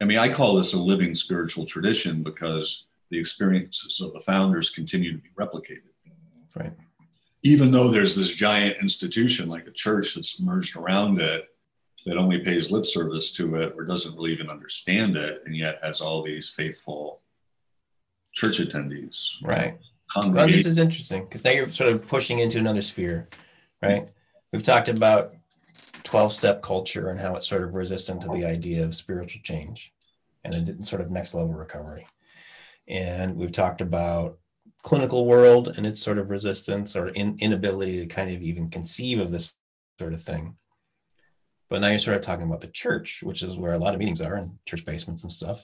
[0.00, 4.70] i mean i call this a living spiritual tradition because the experiences of the founders
[4.70, 5.82] continue to be replicated.
[6.54, 6.72] Right.
[7.42, 11.46] Even though there's this giant institution like a church that's emerged around it
[12.06, 15.78] that only pays lip service to it or doesn't really even understand it and yet
[15.82, 17.20] has all these faithful
[18.32, 19.32] church attendees.
[19.42, 19.78] Right.
[20.16, 23.28] Well, this is interesting because now you're sort of pushing into another sphere
[23.82, 24.08] right?
[24.52, 25.34] We've talked about
[26.10, 29.92] 12 step culture and how it's sort of resistant to the idea of spiritual change
[30.44, 32.06] and then sort of next level recovery
[32.88, 34.38] and we've talked about
[34.82, 39.20] clinical world and its sort of resistance or in, inability to kind of even conceive
[39.20, 39.54] of this
[39.98, 40.56] sort of thing
[41.70, 44.00] but now you're sort of talking about the church, which is where a lot of
[44.00, 45.62] meetings are in church basements and stuff.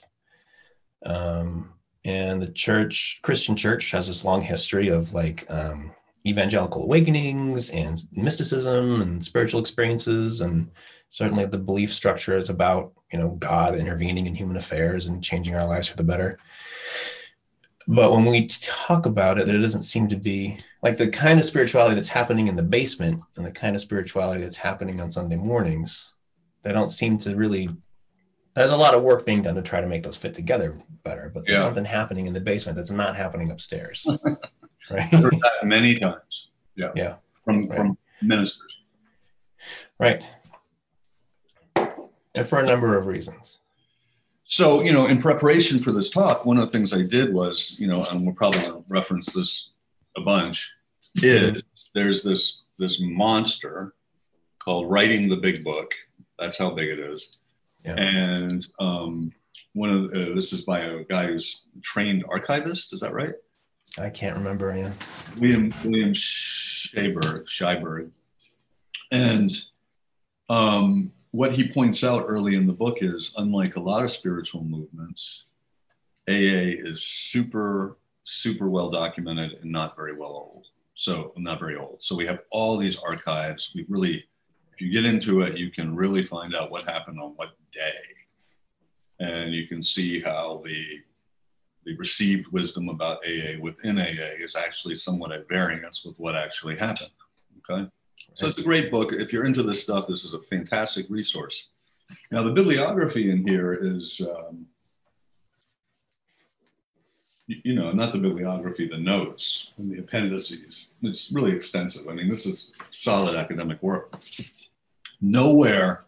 [1.05, 1.73] Um,
[2.05, 5.93] and the church, Christian church, has this long history of like um,
[6.25, 10.69] evangelical awakenings and mysticism and spiritual experiences and
[11.09, 15.55] certainly the belief structure is about you know god intervening in human affairs and changing
[15.55, 16.37] our lives for the better
[17.89, 21.45] but when we talk about it, it doesn't seem to be like the kind of
[21.45, 25.37] spirituality that's happening in the basement and the kind of spirituality that's happening on Sunday
[25.37, 26.13] mornings.
[26.63, 27.69] They don't seem to really.
[28.57, 31.31] There's a lot of work being done to try to make those fit together better,
[31.33, 31.63] but there's Yeah.
[31.63, 34.05] something happening in the basement that's not happening upstairs.
[34.91, 35.03] right.
[35.03, 36.49] Heard that many times.
[36.75, 36.91] Yeah.
[36.95, 37.15] Yeah.
[37.43, 37.77] From Right.
[37.77, 38.81] from ministers.
[39.99, 40.27] Right.
[41.75, 43.59] And for a number of reasons.
[44.45, 47.77] So, you know, in preparation for this talk, one of the things I did was,
[47.79, 49.71] you know, and we're probably going to reference this
[50.15, 50.71] a bunch,
[51.15, 51.61] is
[51.93, 53.93] there's this this monster
[54.59, 55.93] called Writing the Big Book.
[56.39, 57.39] That's how big it is.
[57.83, 57.95] Yeah.
[57.95, 59.31] And um,
[59.73, 62.93] one of uh, this is by a guy who's trained archivist.
[62.93, 63.33] Is that right?
[63.97, 64.75] I can't remember.
[64.75, 64.91] Yeah.
[65.39, 68.11] William William Schaberg, Schaberg.
[69.11, 69.51] And
[70.49, 74.63] um, what he points out early in the book is unlike a lot of spiritual
[74.63, 75.45] movements,
[76.27, 80.67] AA is super, super well documented and not very well old.
[80.93, 82.01] So, not very old.
[82.01, 83.71] So, we have all these archives.
[83.75, 84.25] We really,
[84.73, 87.93] if you get into it, you can really find out what happened on what day.
[89.19, 91.01] And you can see how the
[91.87, 96.75] the received wisdom about AA within AA is actually somewhat at variance with what actually
[96.75, 97.11] happened.
[97.59, 97.89] Okay.
[98.33, 99.13] So it's a great book.
[99.13, 101.69] If you're into this stuff, this is a fantastic resource.
[102.29, 104.65] Now, the bibliography in here is, um,
[107.47, 110.89] you, you know, not the bibliography, the notes and the appendices.
[111.01, 112.07] It's really extensive.
[112.09, 114.21] I mean, this is solid academic work.
[115.21, 116.05] Nowhere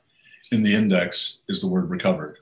[0.51, 2.39] in the index is the word recovered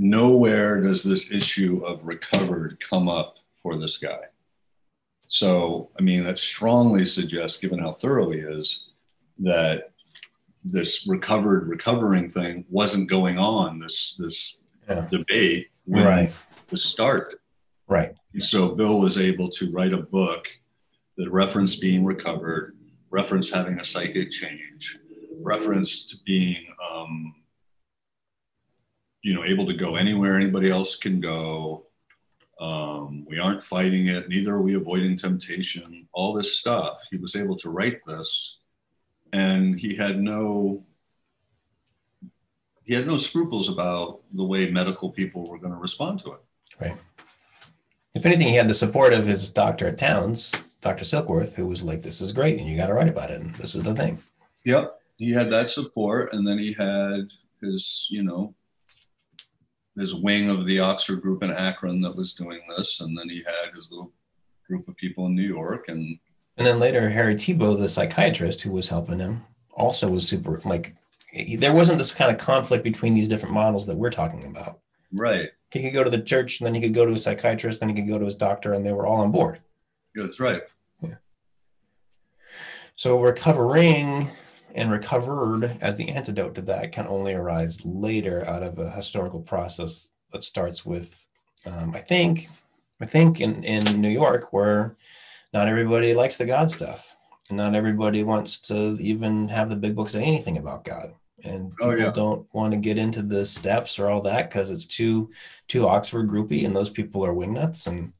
[0.00, 4.18] nowhere does this issue of recovered come up for this guy.
[5.26, 8.86] So, I mean, that strongly suggests, given how thorough he is,
[9.40, 9.92] that
[10.64, 13.78] this recovered recovering thing wasn't going on.
[13.78, 14.56] This this
[14.88, 15.06] Yeah.
[15.10, 16.32] debate when Right.
[16.70, 17.38] was started.
[17.86, 18.14] Right.
[18.32, 20.48] And so Bill was able to write a book
[21.16, 22.76] that referenced being recovered,
[23.10, 24.96] reference having a psychic change,
[25.40, 27.34] reference to being, um,
[29.22, 31.86] you know, able to go anywhere anybody else can go.
[32.60, 36.06] Um, we aren't fighting it, neither are we avoiding temptation.
[36.12, 36.98] All this stuff.
[37.10, 38.58] He was able to write this,
[39.32, 40.84] and he had no
[42.90, 46.40] he had no scruples about the way medical people were going to respond to it.
[46.80, 46.96] Right.
[48.16, 51.04] If anything, he had the support of his doctor at Towns, Dr.
[51.04, 53.54] Silkworth, who was like, "This is great, and you got to write about it, and
[53.54, 54.18] this is the thing."
[54.64, 55.00] Yep.
[55.18, 57.28] He had that support, and then he had
[57.60, 58.54] his, you know,
[59.96, 63.38] his wing of the Oxford group in Akron that was doing this, and then he
[63.44, 64.12] had his little
[64.66, 66.18] group of people in New York, and
[66.56, 70.94] And then later, Harry Tiebout, the psychiatrist who was helping him, also was super like.
[71.32, 74.80] he- There wasn't this kind of conflict between these different models that we're talking about.
[75.12, 75.48] right.
[75.72, 77.88] He could go to the church, and then he could go to a psychiatrist, then
[77.88, 79.60] he could go to his doctor, and they were all on board.
[80.16, 80.62] That's right.
[81.00, 81.14] Yeah.
[82.96, 84.28] So recovering
[84.74, 89.40] and recovered as the antidote to that can only arise later out of a historical
[89.40, 91.26] process that starts with,
[91.66, 92.48] um, I think,
[93.00, 94.96] I think in, in New York where
[95.52, 97.16] not everybody likes the God stuff.
[97.48, 101.12] And not everybody wants to even have the big book say anything about God.
[101.42, 102.12] And Oh, people yeah.
[102.12, 105.30] don't want to get into the steps or all that because it's too
[105.66, 107.86] too Oxford groupy, and those people are wingnuts.
[107.86, 108.12] And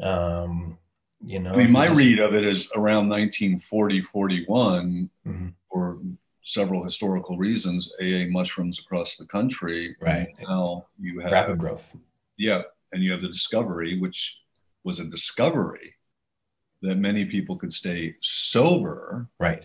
[0.00, 0.78] um,
[1.24, 5.54] you know, I mean, my just- read of it is around 1940, 41, Mhm.
[5.70, 6.00] for
[6.42, 9.96] several historical reasons, AA mushrooms across the country.
[10.00, 10.28] Right.
[10.40, 11.94] Now you have rapid growth.
[12.36, 14.40] Yeah, and you have the discovery, which
[14.84, 15.94] was a discovery
[16.82, 19.64] that many people could stay sober Right.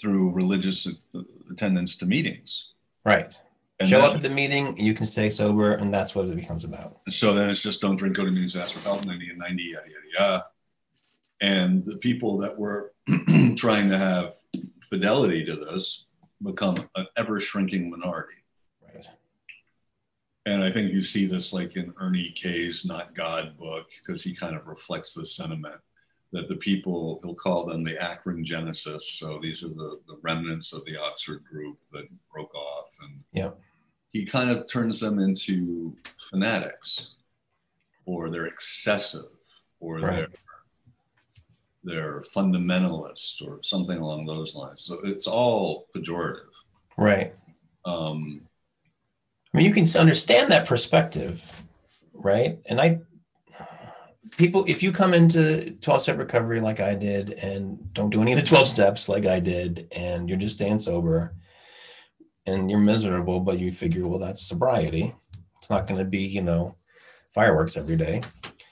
[0.00, 0.88] through religious
[1.50, 2.72] attendance to meetings.
[3.04, 3.38] Right.
[3.78, 6.64] And Show up at the meeting, you can stay sober, and that's what it becomes
[6.64, 7.00] about.
[7.10, 9.62] so then it's just don't drink, go to meetings, ask for help, 90 and 90,
[9.62, 10.46] yada, yada, yada.
[11.42, 12.94] And the people that were
[13.56, 14.36] trying to have
[14.82, 16.06] fidelity to this
[16.42, 18.36] become an ever shrinking minority.
[18.82, 19.06] Right.
[20.46, 24.34] And I think you see this like in Ernie Kay's Not God book, because he
[24.34, 25.80] kind of reflects this sentiment
[26.32, 29.12] that the people, he'll call them the Akron Genesis.
[29.12, 32.86] So these are the, the remnants of the Oxford group that broke off.
[33.02, 33.58] And Yep.
[34.16, 35.94] He kind of turns them into
[36.30, 37.10] fanatics
[38.06, 39.26] or they're excessive
[39.80, 40.16] or Right.
[40.16, 40.28] they're
[41.84, 44.80] they're fundamentalist or something along those lines.
[44.80, 46.50] So it's all pejorative.
[46.96, 47.32] Right.
[47.84, 48.40] Um,
[49.54, 51.48] I mean, you can understand that perspective,
[52.12, 52.58] right?
[52.66, 52.98] And I,
[54.36, 58.32] people, if you come into 12 step recovery like I did and don't do any
[58.32, 61.36] of the 12 steps like I did, and you're just staying sober
[62.46, 65.14] and you're miserable, but you figure, well, that's sobriety.
[65.58, 66.76] It's not going to be, you know,
[67.34, 68.22] fireworks every day.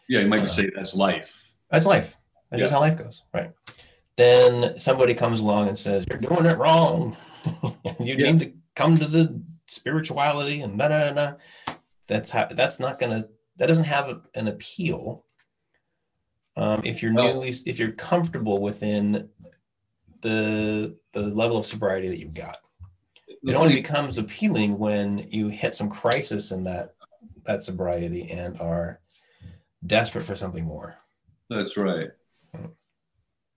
[0.08, 1.54] Yeah, you might uh, say that's life.
[1.70, 2.16] That's life.
[2.50, 2.64] That's yeah.
[2.64, 3.24] just how life goes.
[3.32, 3.52] Right.
[4.16, 7.16] Then somebody comes along and says, you're doing it wrong.
[8.00, 8.32] you yeah.
[8.32, 11.32] need to come to the spirituality and da da da.
[12.06, 15.24] That's how, that's not going to, that doesn't have an appeal
[16.56, 19.28] um, if you're newly if you're comfortable within
[20.20, 22.58] the the level of sobriety that you've got
[23.46, 26.94] it only becomes appealing when you hit some crisis in that
[27.44, 29.00] that sobriety and are
[29.86, 30.96] desperate for something more.
[31.50, 32.08] That's right.
[32.54, 32.66] Hmm.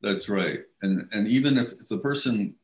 [0.01, 0.61] that's right.
[0.81, 2.55] And and even if, if the person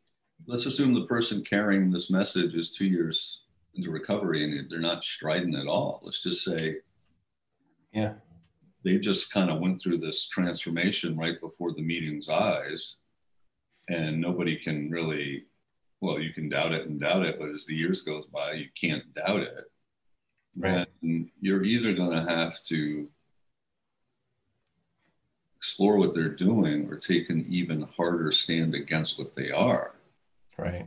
[0.47, 3.43] let's assume the person carrying this message is two years
[3.75, 6.01] into recovery and they're not strident at all.
[6.03, 6.77] Let's just say
[7.93, 8.15] yeah.
[8.83, 12.97] they just kind of went through this transformation right before the meeting's eyes
[13.89, 15.45] and nobody can really
[16.03, 18.67] well you can doubt it and doubt it but as the years goes by you
[18.79, 19.71] can't doubt it
[20.57, 20.87] right.
[21.01, 23.07] and you're either going to have to
[25.57, 29.95] explore what they're doing or take an even harder stand against what they are
[30.57, 30.85] right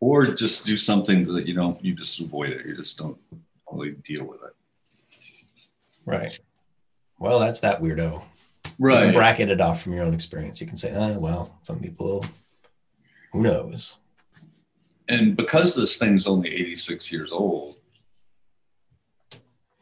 [0.00, 3.18] or just do something that you don't you just avoid it you just don't
[3.70, 4.54] really deal with it
[6.04, 6.38] right
[7.18, 8.22] well, that's that weirdo.
[8.78, 9.14] Right.
[9.14, 10.60] bracket it off from your own experience.
[10.60, 12.24] You can say, oh, well, some people,
[13.32, 13.96] who knows?
[15.08, 17.76] And because this thing's only 86 years old,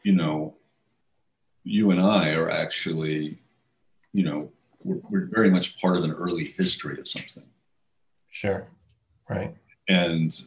[0.03, 0.55] you know,
[1.63, 3.39] you and I are actually,
[4.13, 4.51] you know,
[4.83, 7.43] we're, we're very much part of an early history of something.
[8.29, 8.67] Sure.
[9.27, 9.55] Right.
[9.87, 10.39] And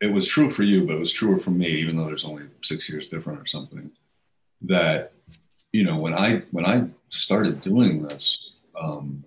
[0.00, 2.44] it was true for you, but it was truer for me, even though there's only
[2.62, 3.90] six years different or something
[4.62, 5.12] that
[5.72, 8.38] you know when I when I started doing this
[8.80, 9.24] um,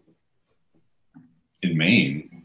[1.61, 2.43] in Maine,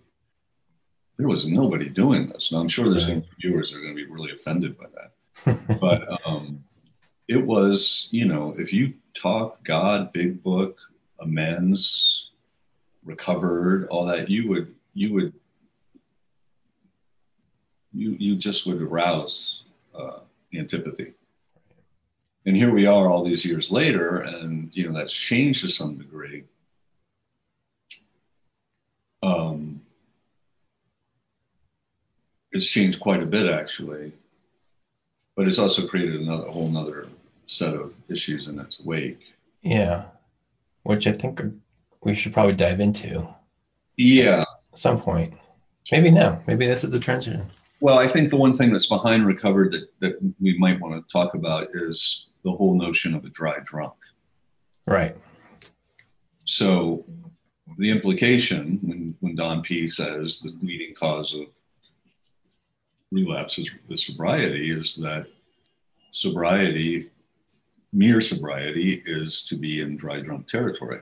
[1.17, 2.51] there was nobody doing this.
[2.51, 3.25] And I'm sure there's right.
[3.41, 5.79] viewers that are going to be really offended by that.
[5.81, 6.65] but um,
[7.29, 10.79] it was, you know, if you talk God, Big Book,
[11.21, 12.31] amends,
[13.05, 15.33] recovered, all that, you would you would
[17.93, 19.62] you you just would arouse
[19.99, 20.21] uh,
[20.55, 21.12] antipathy
[22.47, 25.97] and here we are all these years later and you know that's changed to some
[25.97, 26.45] degree
[29.25, 29.81] um,
[32.53, 34.12] it's changed quite a bit actually.
[35.37, 37.09] But it's also created another whole nother
[37.47, 39.35] set of issues in its wake.
[39.62, 40.07] Yeah.
[40.85, 41.41] Which i think
[42.03, 43.27] we should probably dive into.
[43.97, 44.43] Yeah.
[44.43, 45.35] At some point.
[45.91, 46.41] Maybe now.
[46.47, 47.47] Maybe that's at the transition.
[47.81, 51.12] Well i think the one thing that's behind recovered that, that we might want to
[51.12, 53.95] talk about is the whole notion of a dry drunk.
[54.87, 55.16] Right.
[56.45, 57.05] So
[57.79, 59.04] the implication when,
[59.62, 61.47] P says the leading cause of
[63.11, 65.27] relapse is the sobriety is that
[66.11, 67.11] sobriety,
[67.93, 71.01] mere sobriety, is to be in dry drunk territory.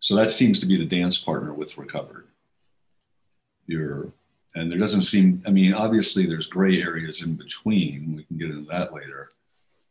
[0.00, 2.28] So that seems to be the dance partner with recovered.
[3.66, 4.12] You're,
[4.54, 8.14] and there doesn't seem, I mean, obviously there's gray areas in between.
[8.16, 9.30] We can get into that later.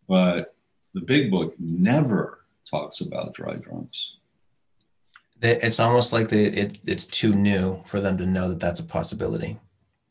[0.07, 0.55] But
[0.93, 4.17] the big book never talks about dry drunks.
[5.41, 8.83] It's almost like the, it, it's too new for them to know that that's a
[8.83, 9.59] possibility.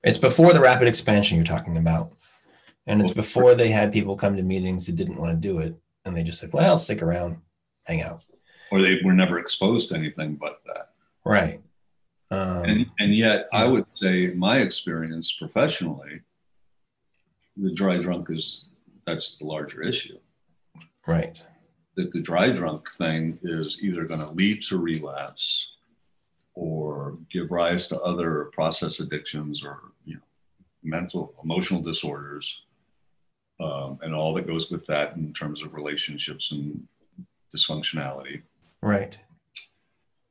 [0.04, 2.12] It's before the rapid expansion you're talking about.
[2.86, 5.76] And it's before they had people come to meetings that didn't want to do it.
[6.04, 7.38] And they just said, well, stick around,
[7.84, 8.24] hang out.
[8.70, 10.90] Or they were never exposed to anything but that.
[11.24, 11.60] Right.
[12.30, 13.58] Um, and, and yet, yeah.
[13.58, 16.20] I would say, my experience professionally,
[17.56, 18.68] the dry drunk is
[19.04, 20.18] that's the larger issue.
[21.08, 21.44] Right.
[21.96, 25.72] That the dry drunk thing is either going to lead to relapse
[26.54, 30.20] or give rise to other process addictions or you know
[30.82, 32.62] mental emotional disorders
[33.60, 36.86] um, and all that goes with that in terms of relationships and
[37.54, 38.42] dysfunctionality.
[38.82, 39.16] Right.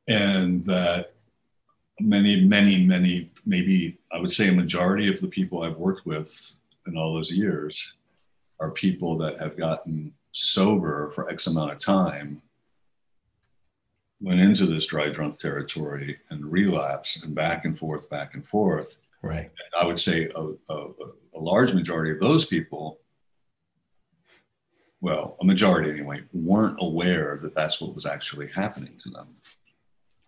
[0.08, 1.16] And that
[2.00, 6.56] many many many maybe i would say a majority of the people i've worked with
[6.88, 7.94] in all those years
[8.60, 12.42] are people that have gotten sober for X amount of time,
[14.20, 18.98] went into this dry drunk territory and relapsed and back and forth, back and forth.
[19.22, 19.46] Right.
[19.46, 20.88] And I would say a, a,
[21.36, 23.00] a large majority of those people,
[25.00, 29.28] well, a majority anyway, weren't aware that that's what was actually happening to them.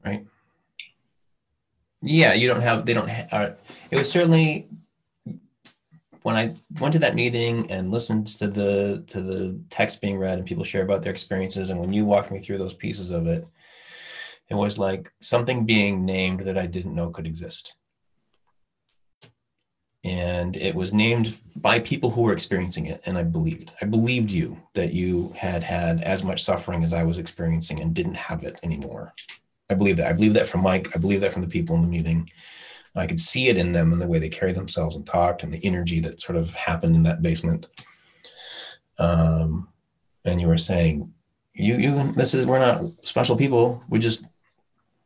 [0.06, 0.26] Right.
[2.02, 3.50] Yeah, you don't have, they don't have, uh,
[3.92, 4.68] it was certainly
[6.28, 10.38] when I went to that meeting and listened to the to the text being read
[10.38, 13.28] and people share about their experiences, and when you walked me through those pieces of
[13.28, 13.48] it,
[14.50, 17.78] it was like something being named that I didn't know could exist.
[20.04, 23.72] And it was named by people who were experiencing it, and I believed.
[23.82, 27.96] I believed you that you had had as much suffering as I was experiencing and
[27.96, 29.14] didn't have it anymore.
[29.70, 30.08] I believe that.
[30.08, 30.94] I believe that from Mike.
[30.94, 32.30] I believe that from the people in the meeting.
[32.96, 35.54] I could see it in them and the way they carried themselves and talked and
[35.54, 37.68] the energy that sort of happened in that basement.
[38.98, 39.70] Um,
[40.26, 41.14] and you were saying,
[41.54, 43.84] you, you, this is, we're not special people.
[43.90, 44.26] We just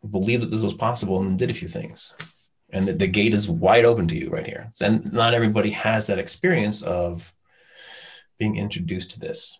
[0.10, 2.14] believe that this was possible and did a few things.
[2.74, 4.72] And that the gate is wide open to you right here.
[4.82, 7.34] And not everybody has that experience of
[8.38, 9.60] being introduced to this,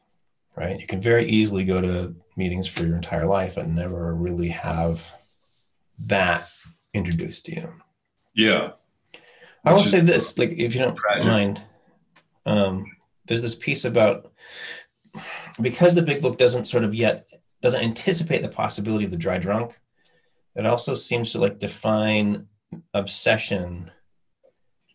[0.56, 0.80] right?
[0.80, 5.06] You can very easily go to meetings for your entire life and never really have
[6.00, 6.50] that
[6.94, 7.74] introduced to you.
[8.34, 8.72] Yeah.
[9.64, 11.26] I will say this, like, if you don't tragic.
[11.26, 11.62] mind,
[12.46, 12.86] um,
[13.26, 14.32] there's this piece about
[15.60, 17.28] because the big book doesn't sort of yet
[17.62, 19.80] doesn't anticipate the possibility of the dry drunk.
[20.56, 22.48] It also seems to like define
[22.94, 23.92] obsession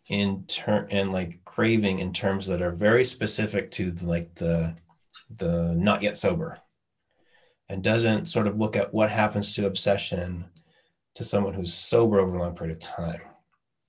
[0.09, 4.77] in turn and like craving in terms that are very specific to the, like the
[5.31, 6.59] the not yet sober
[7.69, 10.45] and doesn't sort of look at what happens to obsession
[11.17, 13.21] to someone who's sober over a long period of time.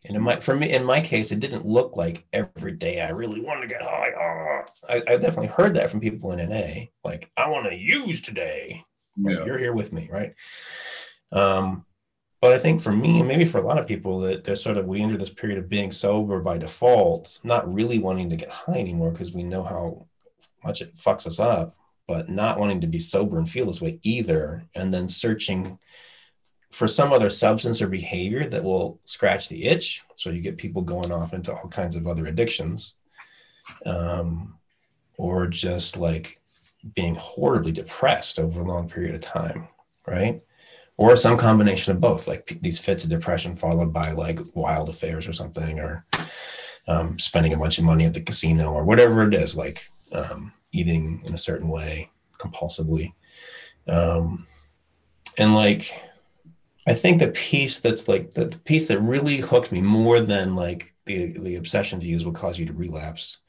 [0.05, 3.09] And in my, for me, in my case, it didn't look like every day I
[3.09, 4.11] really wanted to get high.
[4.17, 4.61] Oh.
[4.89, 8.85] I, I, definitely heard that from people in NA, like I want to use today.
[9.17, 9.43] Yeah.
[9.45, 10.33] You're here with me, right?
[11.31, 11.85] Um,
[12.39, 14.77] but I think for me, and maybe for a lot of people, that there's sort
[14.77, 18.51] of we enter this period of being sober by default, not really wanting to get
[18.51, 20.05] high anymore because we know how
[20.63, 21.75] much it fucks us up,
[22.07, 25.79] but not wanting to be sober and feel this way either, and then searching
[26.71, 30.03] for some other substance or behavior that will scratch the itch.
[30.15, 32.95] So you get people going off into all kinds of other addictions,
[33.85, 34.57] um,
[35.17, 36.41] or just like
[36.93, 39.67] being horribly depressed over a long period of time,
[40.05, 40.41] right?
[40.97, 44.89] Or some combination of both, like p- these fits of depression followed by like wild
[44.89, 46.05] affairs or something, or
[46.87, 50.53] um, spending a bunch of money at the casino or whatever it is, like um,
[50.71, 53.13] eating in a certain way compulsively.
[53.87, 54.47] Um,
[55.37, 55.93] and like,
[56.87, 60.55] I think the piece that's like the, the piece that really hooked me more than
[60.55, 63.39] like the the obsession to use will cause you to relapse.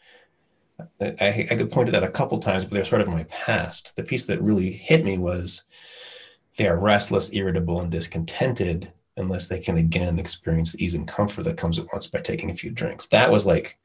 [1.00, 3.94] I, I could point to that a couple times, but they're sort of my past.
[3.96, 5.64] The piece that really hit me was
[6.56, 11.44] they are restless, irritable, and discontented unless they can again experience the ease and comfort
[11.44, 13.06] that comes at once by taking a few drinks.
[13.08, 13.78] That was like,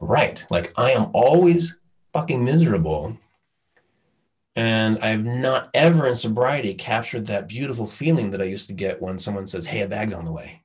[0.00, 0.44] right.
[0.50, 1.76] Like I am always
[2.12, 3.18] fucking miserable
[4.56, 9.02] and I've not ever in sobriety captured that beautiful feeling that I used to get
[9.02, 10.62] when someone says, Hey, a bag's on the way.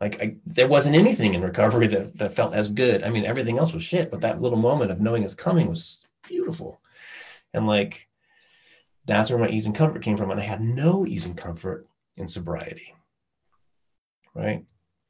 [0.00, 3.04] Like I, there wasn't anything in recovery that, that felt as good.
[3.04, 6.04] I mean, everything else was shit, but that little moment of knowing it's coming was
[6.26, 6.80] beautiful.
[7.54, 8.08] And like,
[9.04, 10.30] that's where my ease and comfort came from.
[10.30, 11.86] And I had no ease and comfort
[12.16, 12.94] in sobriety.
[14.34, 14.64] Right.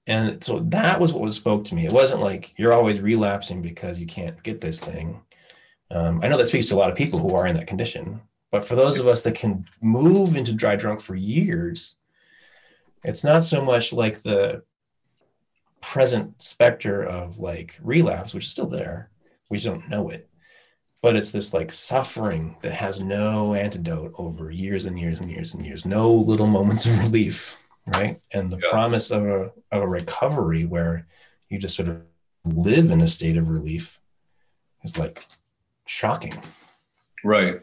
[0.06, 1.86] And so that was what was spoke to me.
[1.86, 5.22] It wasn't like you're always relapsing because you can't get this thing
[5.90, 8.20] um, I know that speaks to a lot of people who are in that condition,
[8.50, 11.96] but for those of us that can move into dry drunk for years,
[13.04, 14.62] it's not so much like the
[15.80, 19.10] present specter of like relapse, which is still there.
[19.48, 20.28] We just don't know it.
[21.02, 25.54] But it's this like suffering that has no antidote over years and years and years
[25.54, 27.64] and years, no little moments of relief,
[27.94, 28.20] right?
[28.32, 28.70] And the yeah.
[28.70, 31.06] promise of a, of a recovery where
[31.48, 32.02] you just sort of
[32.44, 33.98] live in a state of relief
[34.82, 35.24] is like
[35.90, 36.34] shocking.
[37.24, 37.60] Right.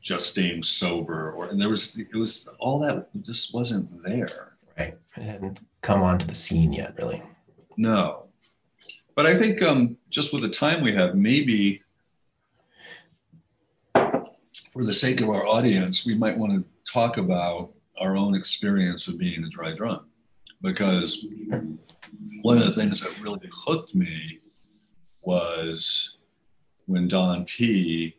[0.00, 4.56] just staying sober or and there was it was all that just wasn't there.
[4.78, 4.96] Right.
[5.16, 7.22] It hadn't come onto the scene yet really
[7.80, 8.28] no
[9.14, 11.82] but i think um just with the time we have maybe
[14.70, 19.08] for the sake of our audience we might want to talk about our own experience
[19.08, 20.02] of being a dry drunk
[20.60, 21.26] because
[22.42, 24.40] one of the things that really hooked me
[25.22, 26.16] was
[26.86, 28.16] when Don P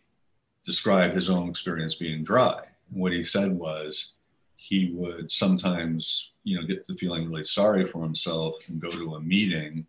[0.65, 2.61] described his own experience being dry.
[2.89, 4.13] What he said was
[4.61, 9.15] he would sometimes, you know, get to feeling really sorry for himself and go to
[9.15, 9.87] a meeting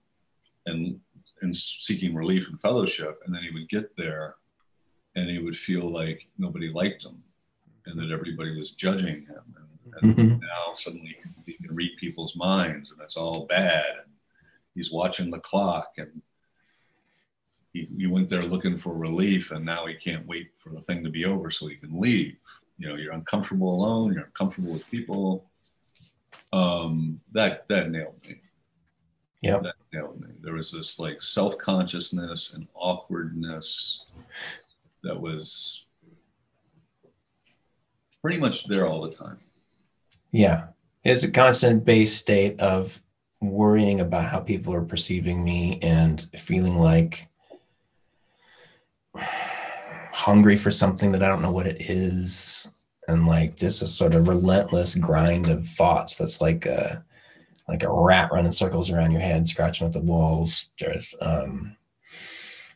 [0.64, 0.98] and
[1.42, 3.20] and seeking relief and fellowship.
[3.26, 4.36] And then he would get there
[5.14, 7.22] and he would feel like nobody liked him
[7.84, 9.42] and that everybody was judging him.
[9.56, 10.40] And, and mm-hmm.
[10.40, 13.84] now suddenly he can read people's minds and that's all bad.
[14.04, 14.12] And
[14.74, 16.22] he's watching the clock and
[17.74, 21.04] he, he went there looking for relief and now he can't wait for the thing
[21.04, 22.36] to be over so he can leave.
[22.82, 25.48] You know, you're uncomfortable alone, you're uncomfortable with people.
[26.52, 28.40] Um, that that nailed me.
[29.40, 29.58] Yeah.
[29.58, 30.30] That nailed me.
[30.40, 34.04] There was this like self-consciousness and awkwardness
[35.04, 35.86] that was
[38.20, 39.38] pretty much there all the time.
[40.32, 40.68] Yeah.
[41.04, 43.00] It's a constant base state of
[43.40, 47.28] worrying about how people are perceiving me and feeling like
[50.12, 52.70] hungry for something that I don't know what it is.
[53.08, 57.04] And like this is sort of relentless grind of thoughts that's like a
[57.68, 60.66] like a rat running circles around your head, scratching at the walls.
[60.78, 61.76] There's um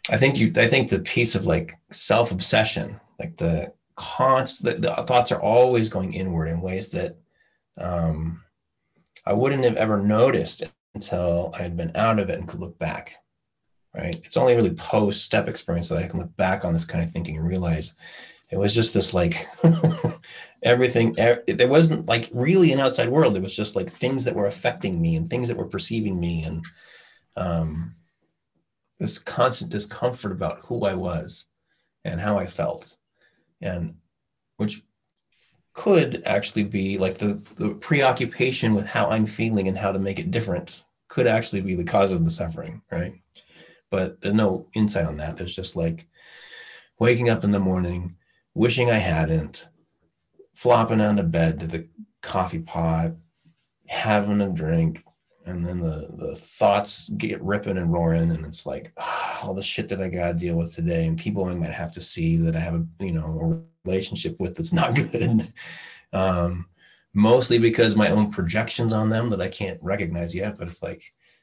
[0.09, 5.03] I think you I think the piece of like self-obsession, like the constant the, the
[5.03, 7.17] thoughts are always going inward in ways that
[7.79, 8.43] um
[9.27, 10.65] I wouldn't have ever noticed
[10.95, 13.17] until I had been out of it and could look back
[13.97, 14.21] right?
[14.25, 17.11] It's only really post step experience that I can look back on this kind of
[17.11, 17.95] thinking and realize
[18.51, 19.47] it was just this like
[20.63, 21.15] everything.
[21.15, 23.37] There wasn't like really an outside world.
[23.37, 26.45] It was just like things that were affecting me and things that were perceiving me
[26.45, 26.65] and
[27.37, 27.95] um,
[28.99, 31.47] this constant discomfort about who I was
[32.05, 32.97] and how I felt,
[33.61, 33.97] and
[34.57, 34.83] which
[35.75, 40.19] could actually be like the, the preoccupation with how I'm feeling and how to make
[40.19, 43.13] it different could actually be the cause of the suffering, right?
[43.91, 45.37] But there's no insight on that.
[45.37, 46.07] There's just like
[46.99, 48.17] waking up in the morning,
[48.55, 49.69] wishing I hadn't,
[50.55, 51.89] flopping onto bed to the
[52.23, 53.13] coffee pot,
[53.89, 55.05] having a drink,
[55.45, 59.63] and then the the thoughts get ripping and roaring, and it's like oh, all the
[59.63, 62.57] shit that I gotta deal with today, and people I might have to see that
[62.57, 65.49] I have a you know a relationship with that's not good.
[66.13, 66.67] um,
[67.15, 71.03] mostly because my own projections on them that I can't recognize yet, but it's like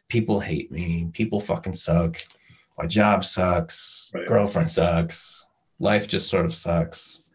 [0.09, 2.17] people hate me, people fucking suck,
[2.77, 4.27] my job sucks, right.
[4.27, 5.45] girlfriend sucks,
[5.79, 7.29] life just sort of sucks.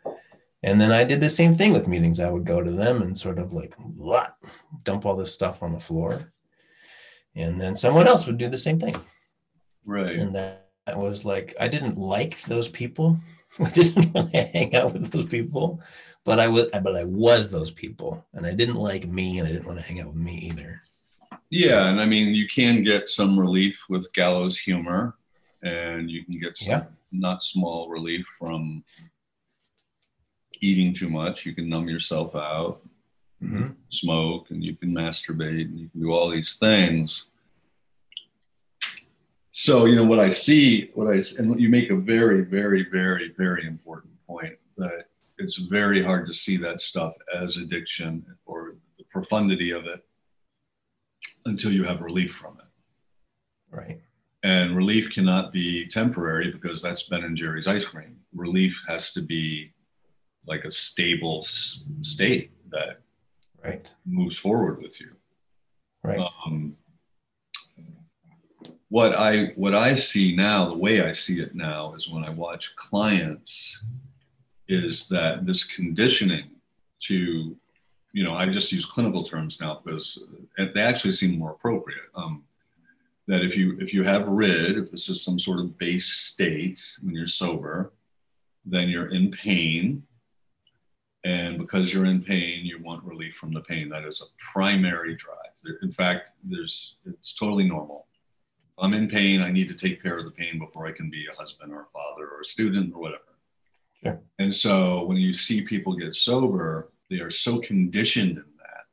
[0.63, 2.19] And then I did the same thing with meetings.
[2.19, 4.37] I would go to them and sort of like what,
[4.83, 6.33] dump all this stuff on the floor.
[7.37, 8.97] And then someone else would do the same thing.
[9.85, 10.11] Right.
[10.11, 13.21] And that, that was like, I didn't like those people.
[13.61, 15.81] I didn't want to hang out with those people,
[16.25, 19.53] but I was, but I was those people, and I didn't like me, and I
[19.53, 20.83] didn't want to hang out with me either.
[21.51, 25.17] Yeah, and I mean, you can get some relief with gallows humor,
[25.63, 26.85] and you can get some yeah.
[27.11, 28.85] not small relief from
[30.61, 31.47] eating too much.
[31.47, 32.81] You can numb yourself out,
[33.43, 33.69] mm-hmm.
[33.89, 37.27] smoke, and you can masturbate, and you can do all these things.
[39.51, 43.33] So, you know, what I see, what I, and you make a very, very, very,
[43.37, 45.07] very important point that
[45.39, 50.05] it's very hard to see that stuff as addiction or the profundity of it
[51.49, 53.77] until you have relief from it.
[53.77, 54.01] Right.
[54.43, 58.17] And relief cannot be temporary because that's Ben and Jerry's ice cream.
[58.35, 59.73] Relief has to be
[60.47, 61.43] like a stable
[62.03, 63.01] state that
[63.65, 65.11] right moves forward with you.
[66.03, 66.21] Right.
[66.47, 66.77] Um,
[68.89, 72.31] what I what I see now, the way I see it now, is when I
[72.31, 73.79] watch clients,
[74.69, 76.51] is that this conditioning
[77.01, 77.57] to,
[78.19, 82.09] you know, I just use clinical terms now because they actually seem more appropriate.
[82.17, 82.43] Um,
[83.29, 86.81] that if you if you have rid, if this is some sort of base state
[87.03, 87.93] when you're sober,
[88.65, 90.03] then you're in pain,
[91.23, 93.89] and because you're in pain, you want relief from the pain.
[93.89, 95.55] That is a primary drive.
[95.83, 98.09] In fact, there's it's totally normal.
[98.79, 99.43] I'm in pain.
[99.43, 101.83] I need to take care of the pain before I can be a husband or
[101.83, 103.23] a father or a student or whatever.
[104.03, 104.21] Sure.
[104.41, 108.85] And so when you see people get sober, they are so conditioned in that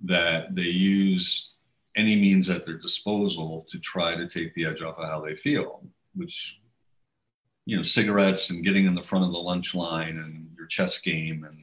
[0.00, 1.52] that they use
[1.96, 5.34] any means at their disposal to try to take the edge off of how they
[5.34, 5.82] feel,
[6.14, 6.60] which
[7.64, 10.98] you know, cigarettes and getting in the front of the lunch line and your chess
[10.98, 11.58] game and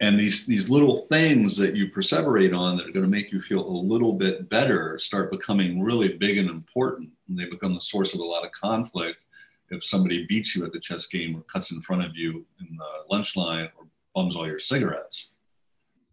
[0.00, 3.40] and these these little things that you perseverate on that are going to make you
[3.40, 7.10] feel a little bit better start becoming really big and important.
[7.28, 9.24] And they become the source of a lot of conflict
[9.70, 12.76] if somebody beats you at the chess game or cuts in front of you in
[12.76, 13.87] the lunch line or
[14.18, 15.32] bums all your cigarettes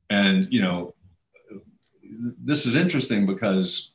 [0.10, 0.94] and you know
[2.50, 3.92] this is interesting because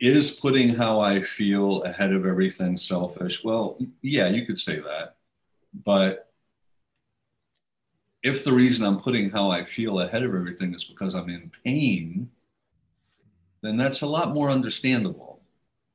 [0.00, 3.42] is putting how I feel ahead of everything selfish?
[3.42, 5.16] Well, yeah, you could say that.
[5.84, 6.30] But
[8.22, 11.50] if the reason I'm putting how I feel ahead of everything is because I'm in
[11.64, 12.30] pain,
[13.62, 15.40] then that's a lot more understandable.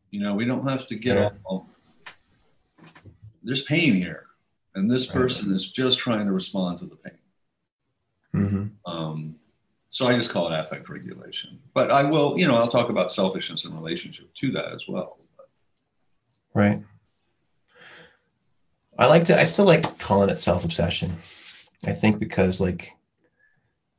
[0.09, 1.29] You know, we don't have to get yeah.
[1.45, 1.67] all,
[3.43, 4.25] there's pain here,
[4.75, 7.17] and this person is just trying to respond to the pain.
[8.33, 8.91] Mm-hmm.
[8.91, 9.35] Um,
[9.89, 11.59] so I just call it affect regulation.
[11.73, 15.17] But I will, you know, I'll talk about selfishness in relationship to that as well.
[16.53, 16.81] Right.
[18.97, 21.11] I like to, I still like calling it self obsession.
[21.85, 22.93] I think because, like,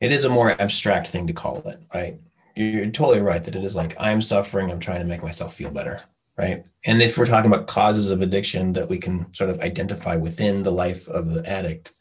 [0.01, 2.19] it is a more abstract thing to call it, right?
[2.55, 5.71] You're totally right that it is like, I'm suffering, I'm trying to make myself feel
[5.71, 6.03] better,
[6.43, 6.65] right?
[6.85, 10.63] And if we're talking about causes of addiction that we can sort of identify within
[10.63, 11.93] the life of the addict,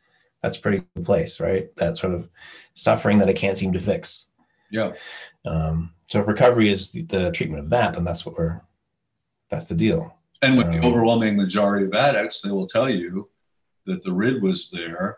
[0.41, 1.73] that's pretty good place, right?
[1.75, 2.29] That sort of
[2.73, 4.29] suffering that I can't seem to fix.
[4.71, 4.93] Yeah.
[5.45, 8.61] Um, so if recovery is the, the, treatment of that, then that's what we're,
[9.49, 10.17] that's the deal.
[10.41, 13.29] And with um, the overwhelming majority of addicts, they will tell you
[13.85, 15.17] that the rid was there.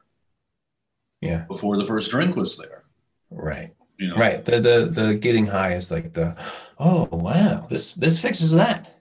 [1.22, 1.46] Yeah.
[1.48, 2.84] Before the first drink was there.
[3.30, 3.74] Right.
[3.98, 4.16] You know?
[4.16, 4.44] Right.
[4.44, 6.36] The, the, the getting high is like the,
[6.78, 8.93] oh, wow, this, this fixes that.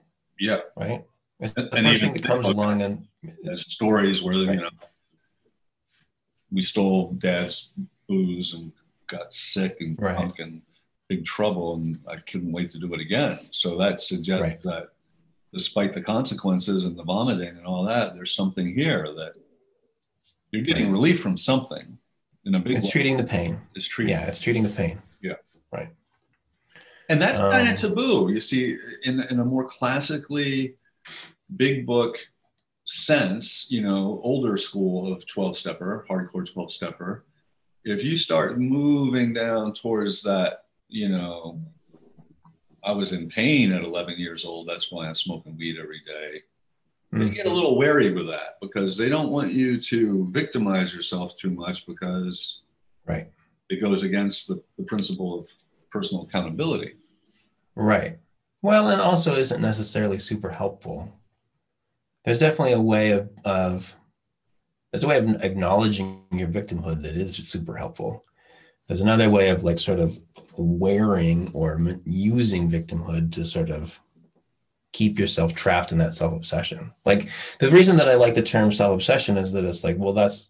[0.43, 0.59] Yeah.
[0.75, 1.05] Right.
[1.39, 3.07] It's the and first thing that comes along and
[3.49, 4.55] as stories where, right.
[4.55, 4.69] you know,
[6.51, 7.69] we stole dad's
[8.09, 8.73] booze and
[9.07, 10.17] got sick and right.
[10.17, 10.61] drunk and
[11.07, 13.39] big trouble and I couldn't wait to do it again.
[13.51, 14.61] So that suggests right.
[14.63, 14.89] that
[15.53, 19.37] despite the consequences and the vomiting and all that, there's something here that
[20.51, 21.97] you're getting relief from something
[22.45, 22.91] in a big It's way.
[22.91, 23.61] treating the pain.
[23.75, 25.01] It's treating Yeah, it's treating the pain.
[25.21, 25.35] Yeah.
[25.71, 25.89] Right.
[27.09, 28.31] And that's um, kind of taboo.
[28.31, 30.75] You see, in, in a more classically
[31.55, 32.17] big book
[32.85, 37.25] sense, you know, older school of 12 stepper, hardcore 12 stepper,
[37.83, 41.59] if you start moving down towards that, you know,
[42.83, 44.67] I was in pain at 11 years old.
[44.67, 46.41] That's why I'm smoking weed every day.
[47.13, 47.29] Mm.
[47.29, 51.37] They get a little wary with that because they don't want you to victimize yourself
[51.37, 52.61] too much because
[53.05, 53.27] right
[53.69, 55.47] it goes against the, the principle of
[55.93, 56.95] personal accountability.
[57.75, 58.17] Right.
[58.61, 61.13] Well, and also isn't necessarily super helpful
[62.23, 63.95] there's definitely a way of, of
[64.91, 68.25] there's a way of acknowledging your victimhood that is super helpful.
[68.87, 70.19] There's another way of like sort of
[70.55, 73.99] wearing or using victimhood to sort of
[74.91, 76.93] keep yourself trapped in that self-obsession.
[77.05, 77.29] Like
[77.59, 80.49] the reason that I like the term self-obsession is that it's like, well, that's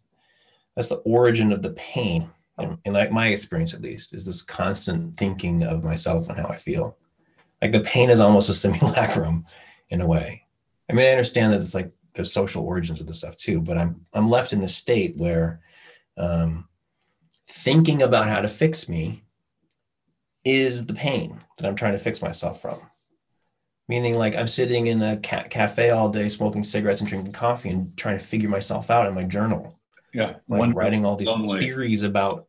[0.76, 2.30] that's the origin of the pain.
[2.58, 6.56] And, like my experience at least, is this constant thinking of myself and how I
[6.56, 6.98] feel.
[7.62, 9.46] Like the pain is almost a simulacrum
[9.90, 10.46] in a way.
[10.90, 13.78] I mean, I understand that it's like the social origins of the stuff too, but
[13.78, 15.62] I'm I'm left in the state where
[16.18, 16.68] um,
[17.48, 19.24] thinking about how to fix me
[20.44, 22.80] is the pain that I'm trying to fix myself from.
[23.88, 27.70] Meaning, like I'm sitting in a ca- cafe all day, smoking cigarettes and drinking coffee,
[27.70, 29.80] and trying to figure myself out in my journal.
[30.14, 32.48] Yeah, like One writing all these theories about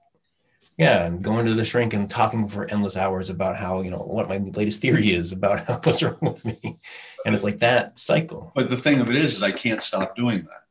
[0.76, 3.98] yeah and going to the shrink and talking for endless hours about how you know
[3.98, 5.20] what my latest theory mm-hmm.
[5.20, 6.78] is about how, what's wrong with me.
[7.24, 8.52] And it's like that cycle.
[8.54, 10.64] But the thing of it is is i can't stop doing that.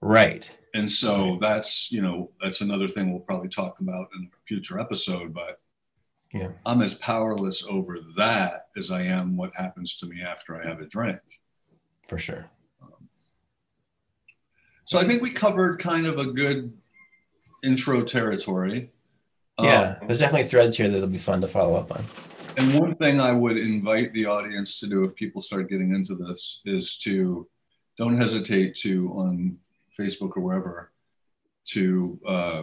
[0.00, 0.56] Right.
[0.74, 1.40] And so right.
[1.40, 5.60] that's you know that's another thing we'll probably talk about in a future episode but
[6.32, 6.48] yeah.
[6.64, 10.80] I'm as powerless over that as i am what happens to me after i have
[10.80, 11.20] a drink.
[12.08, 12.50] For sure
[14.86, 16.72] so i think we covered kind of a good
[17.66, 18.90] intro territory.
[19.60, 22.04] Yeah, um, there's definitely threads here that'll be fun to follow up on.
[22.56, 26.14] And one thing I would invite the audience to do if people start getting into
[26.14, 27.46] this is to
[27.98, 29.58] don't hesitate to on
[29.98, 30.92] Facebook or wherever
[31.68, 32.62] to uh,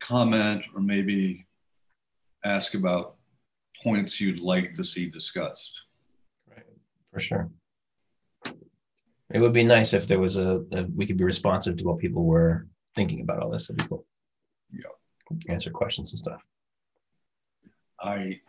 [0.00, 1.46] comment or maybe
[2.44, 3.16] ask about
[3.82, 5.82] points you'd like to see discussed.
[6.48, 6.64] Right,
[7.12, 7.50] for sure.
[9.32, 11.98] It would be nice if there was a, a we could be responsive to what
[11.98, 13.66] people were thinking about all this.
[13.66, 14.06] That'd be cool.
[14.72, 14.90] Yeah.
[15.52, 16.40] Answer questions and stuff.
[18.00, 18.40] I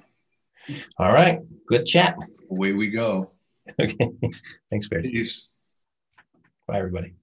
[0.99, 1.39] All right.
[1.67, 2.15] Good chat.
[2.49, 3.32] away we go.
[3.82, 3.97] Okay.
[4.69, 5.11] Thanks, Piers.
[5.11, 5.49] Peace.
[6.67, 7.15] Bye, everybody.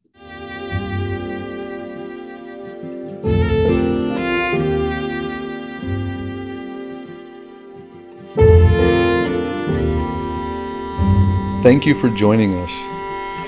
[11.63, 12.94] Thank you for joining us.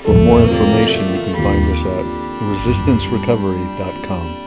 [0.07, 2.05] For more information, you can find us at
[2.39, 4.46] resistancerecovery.com.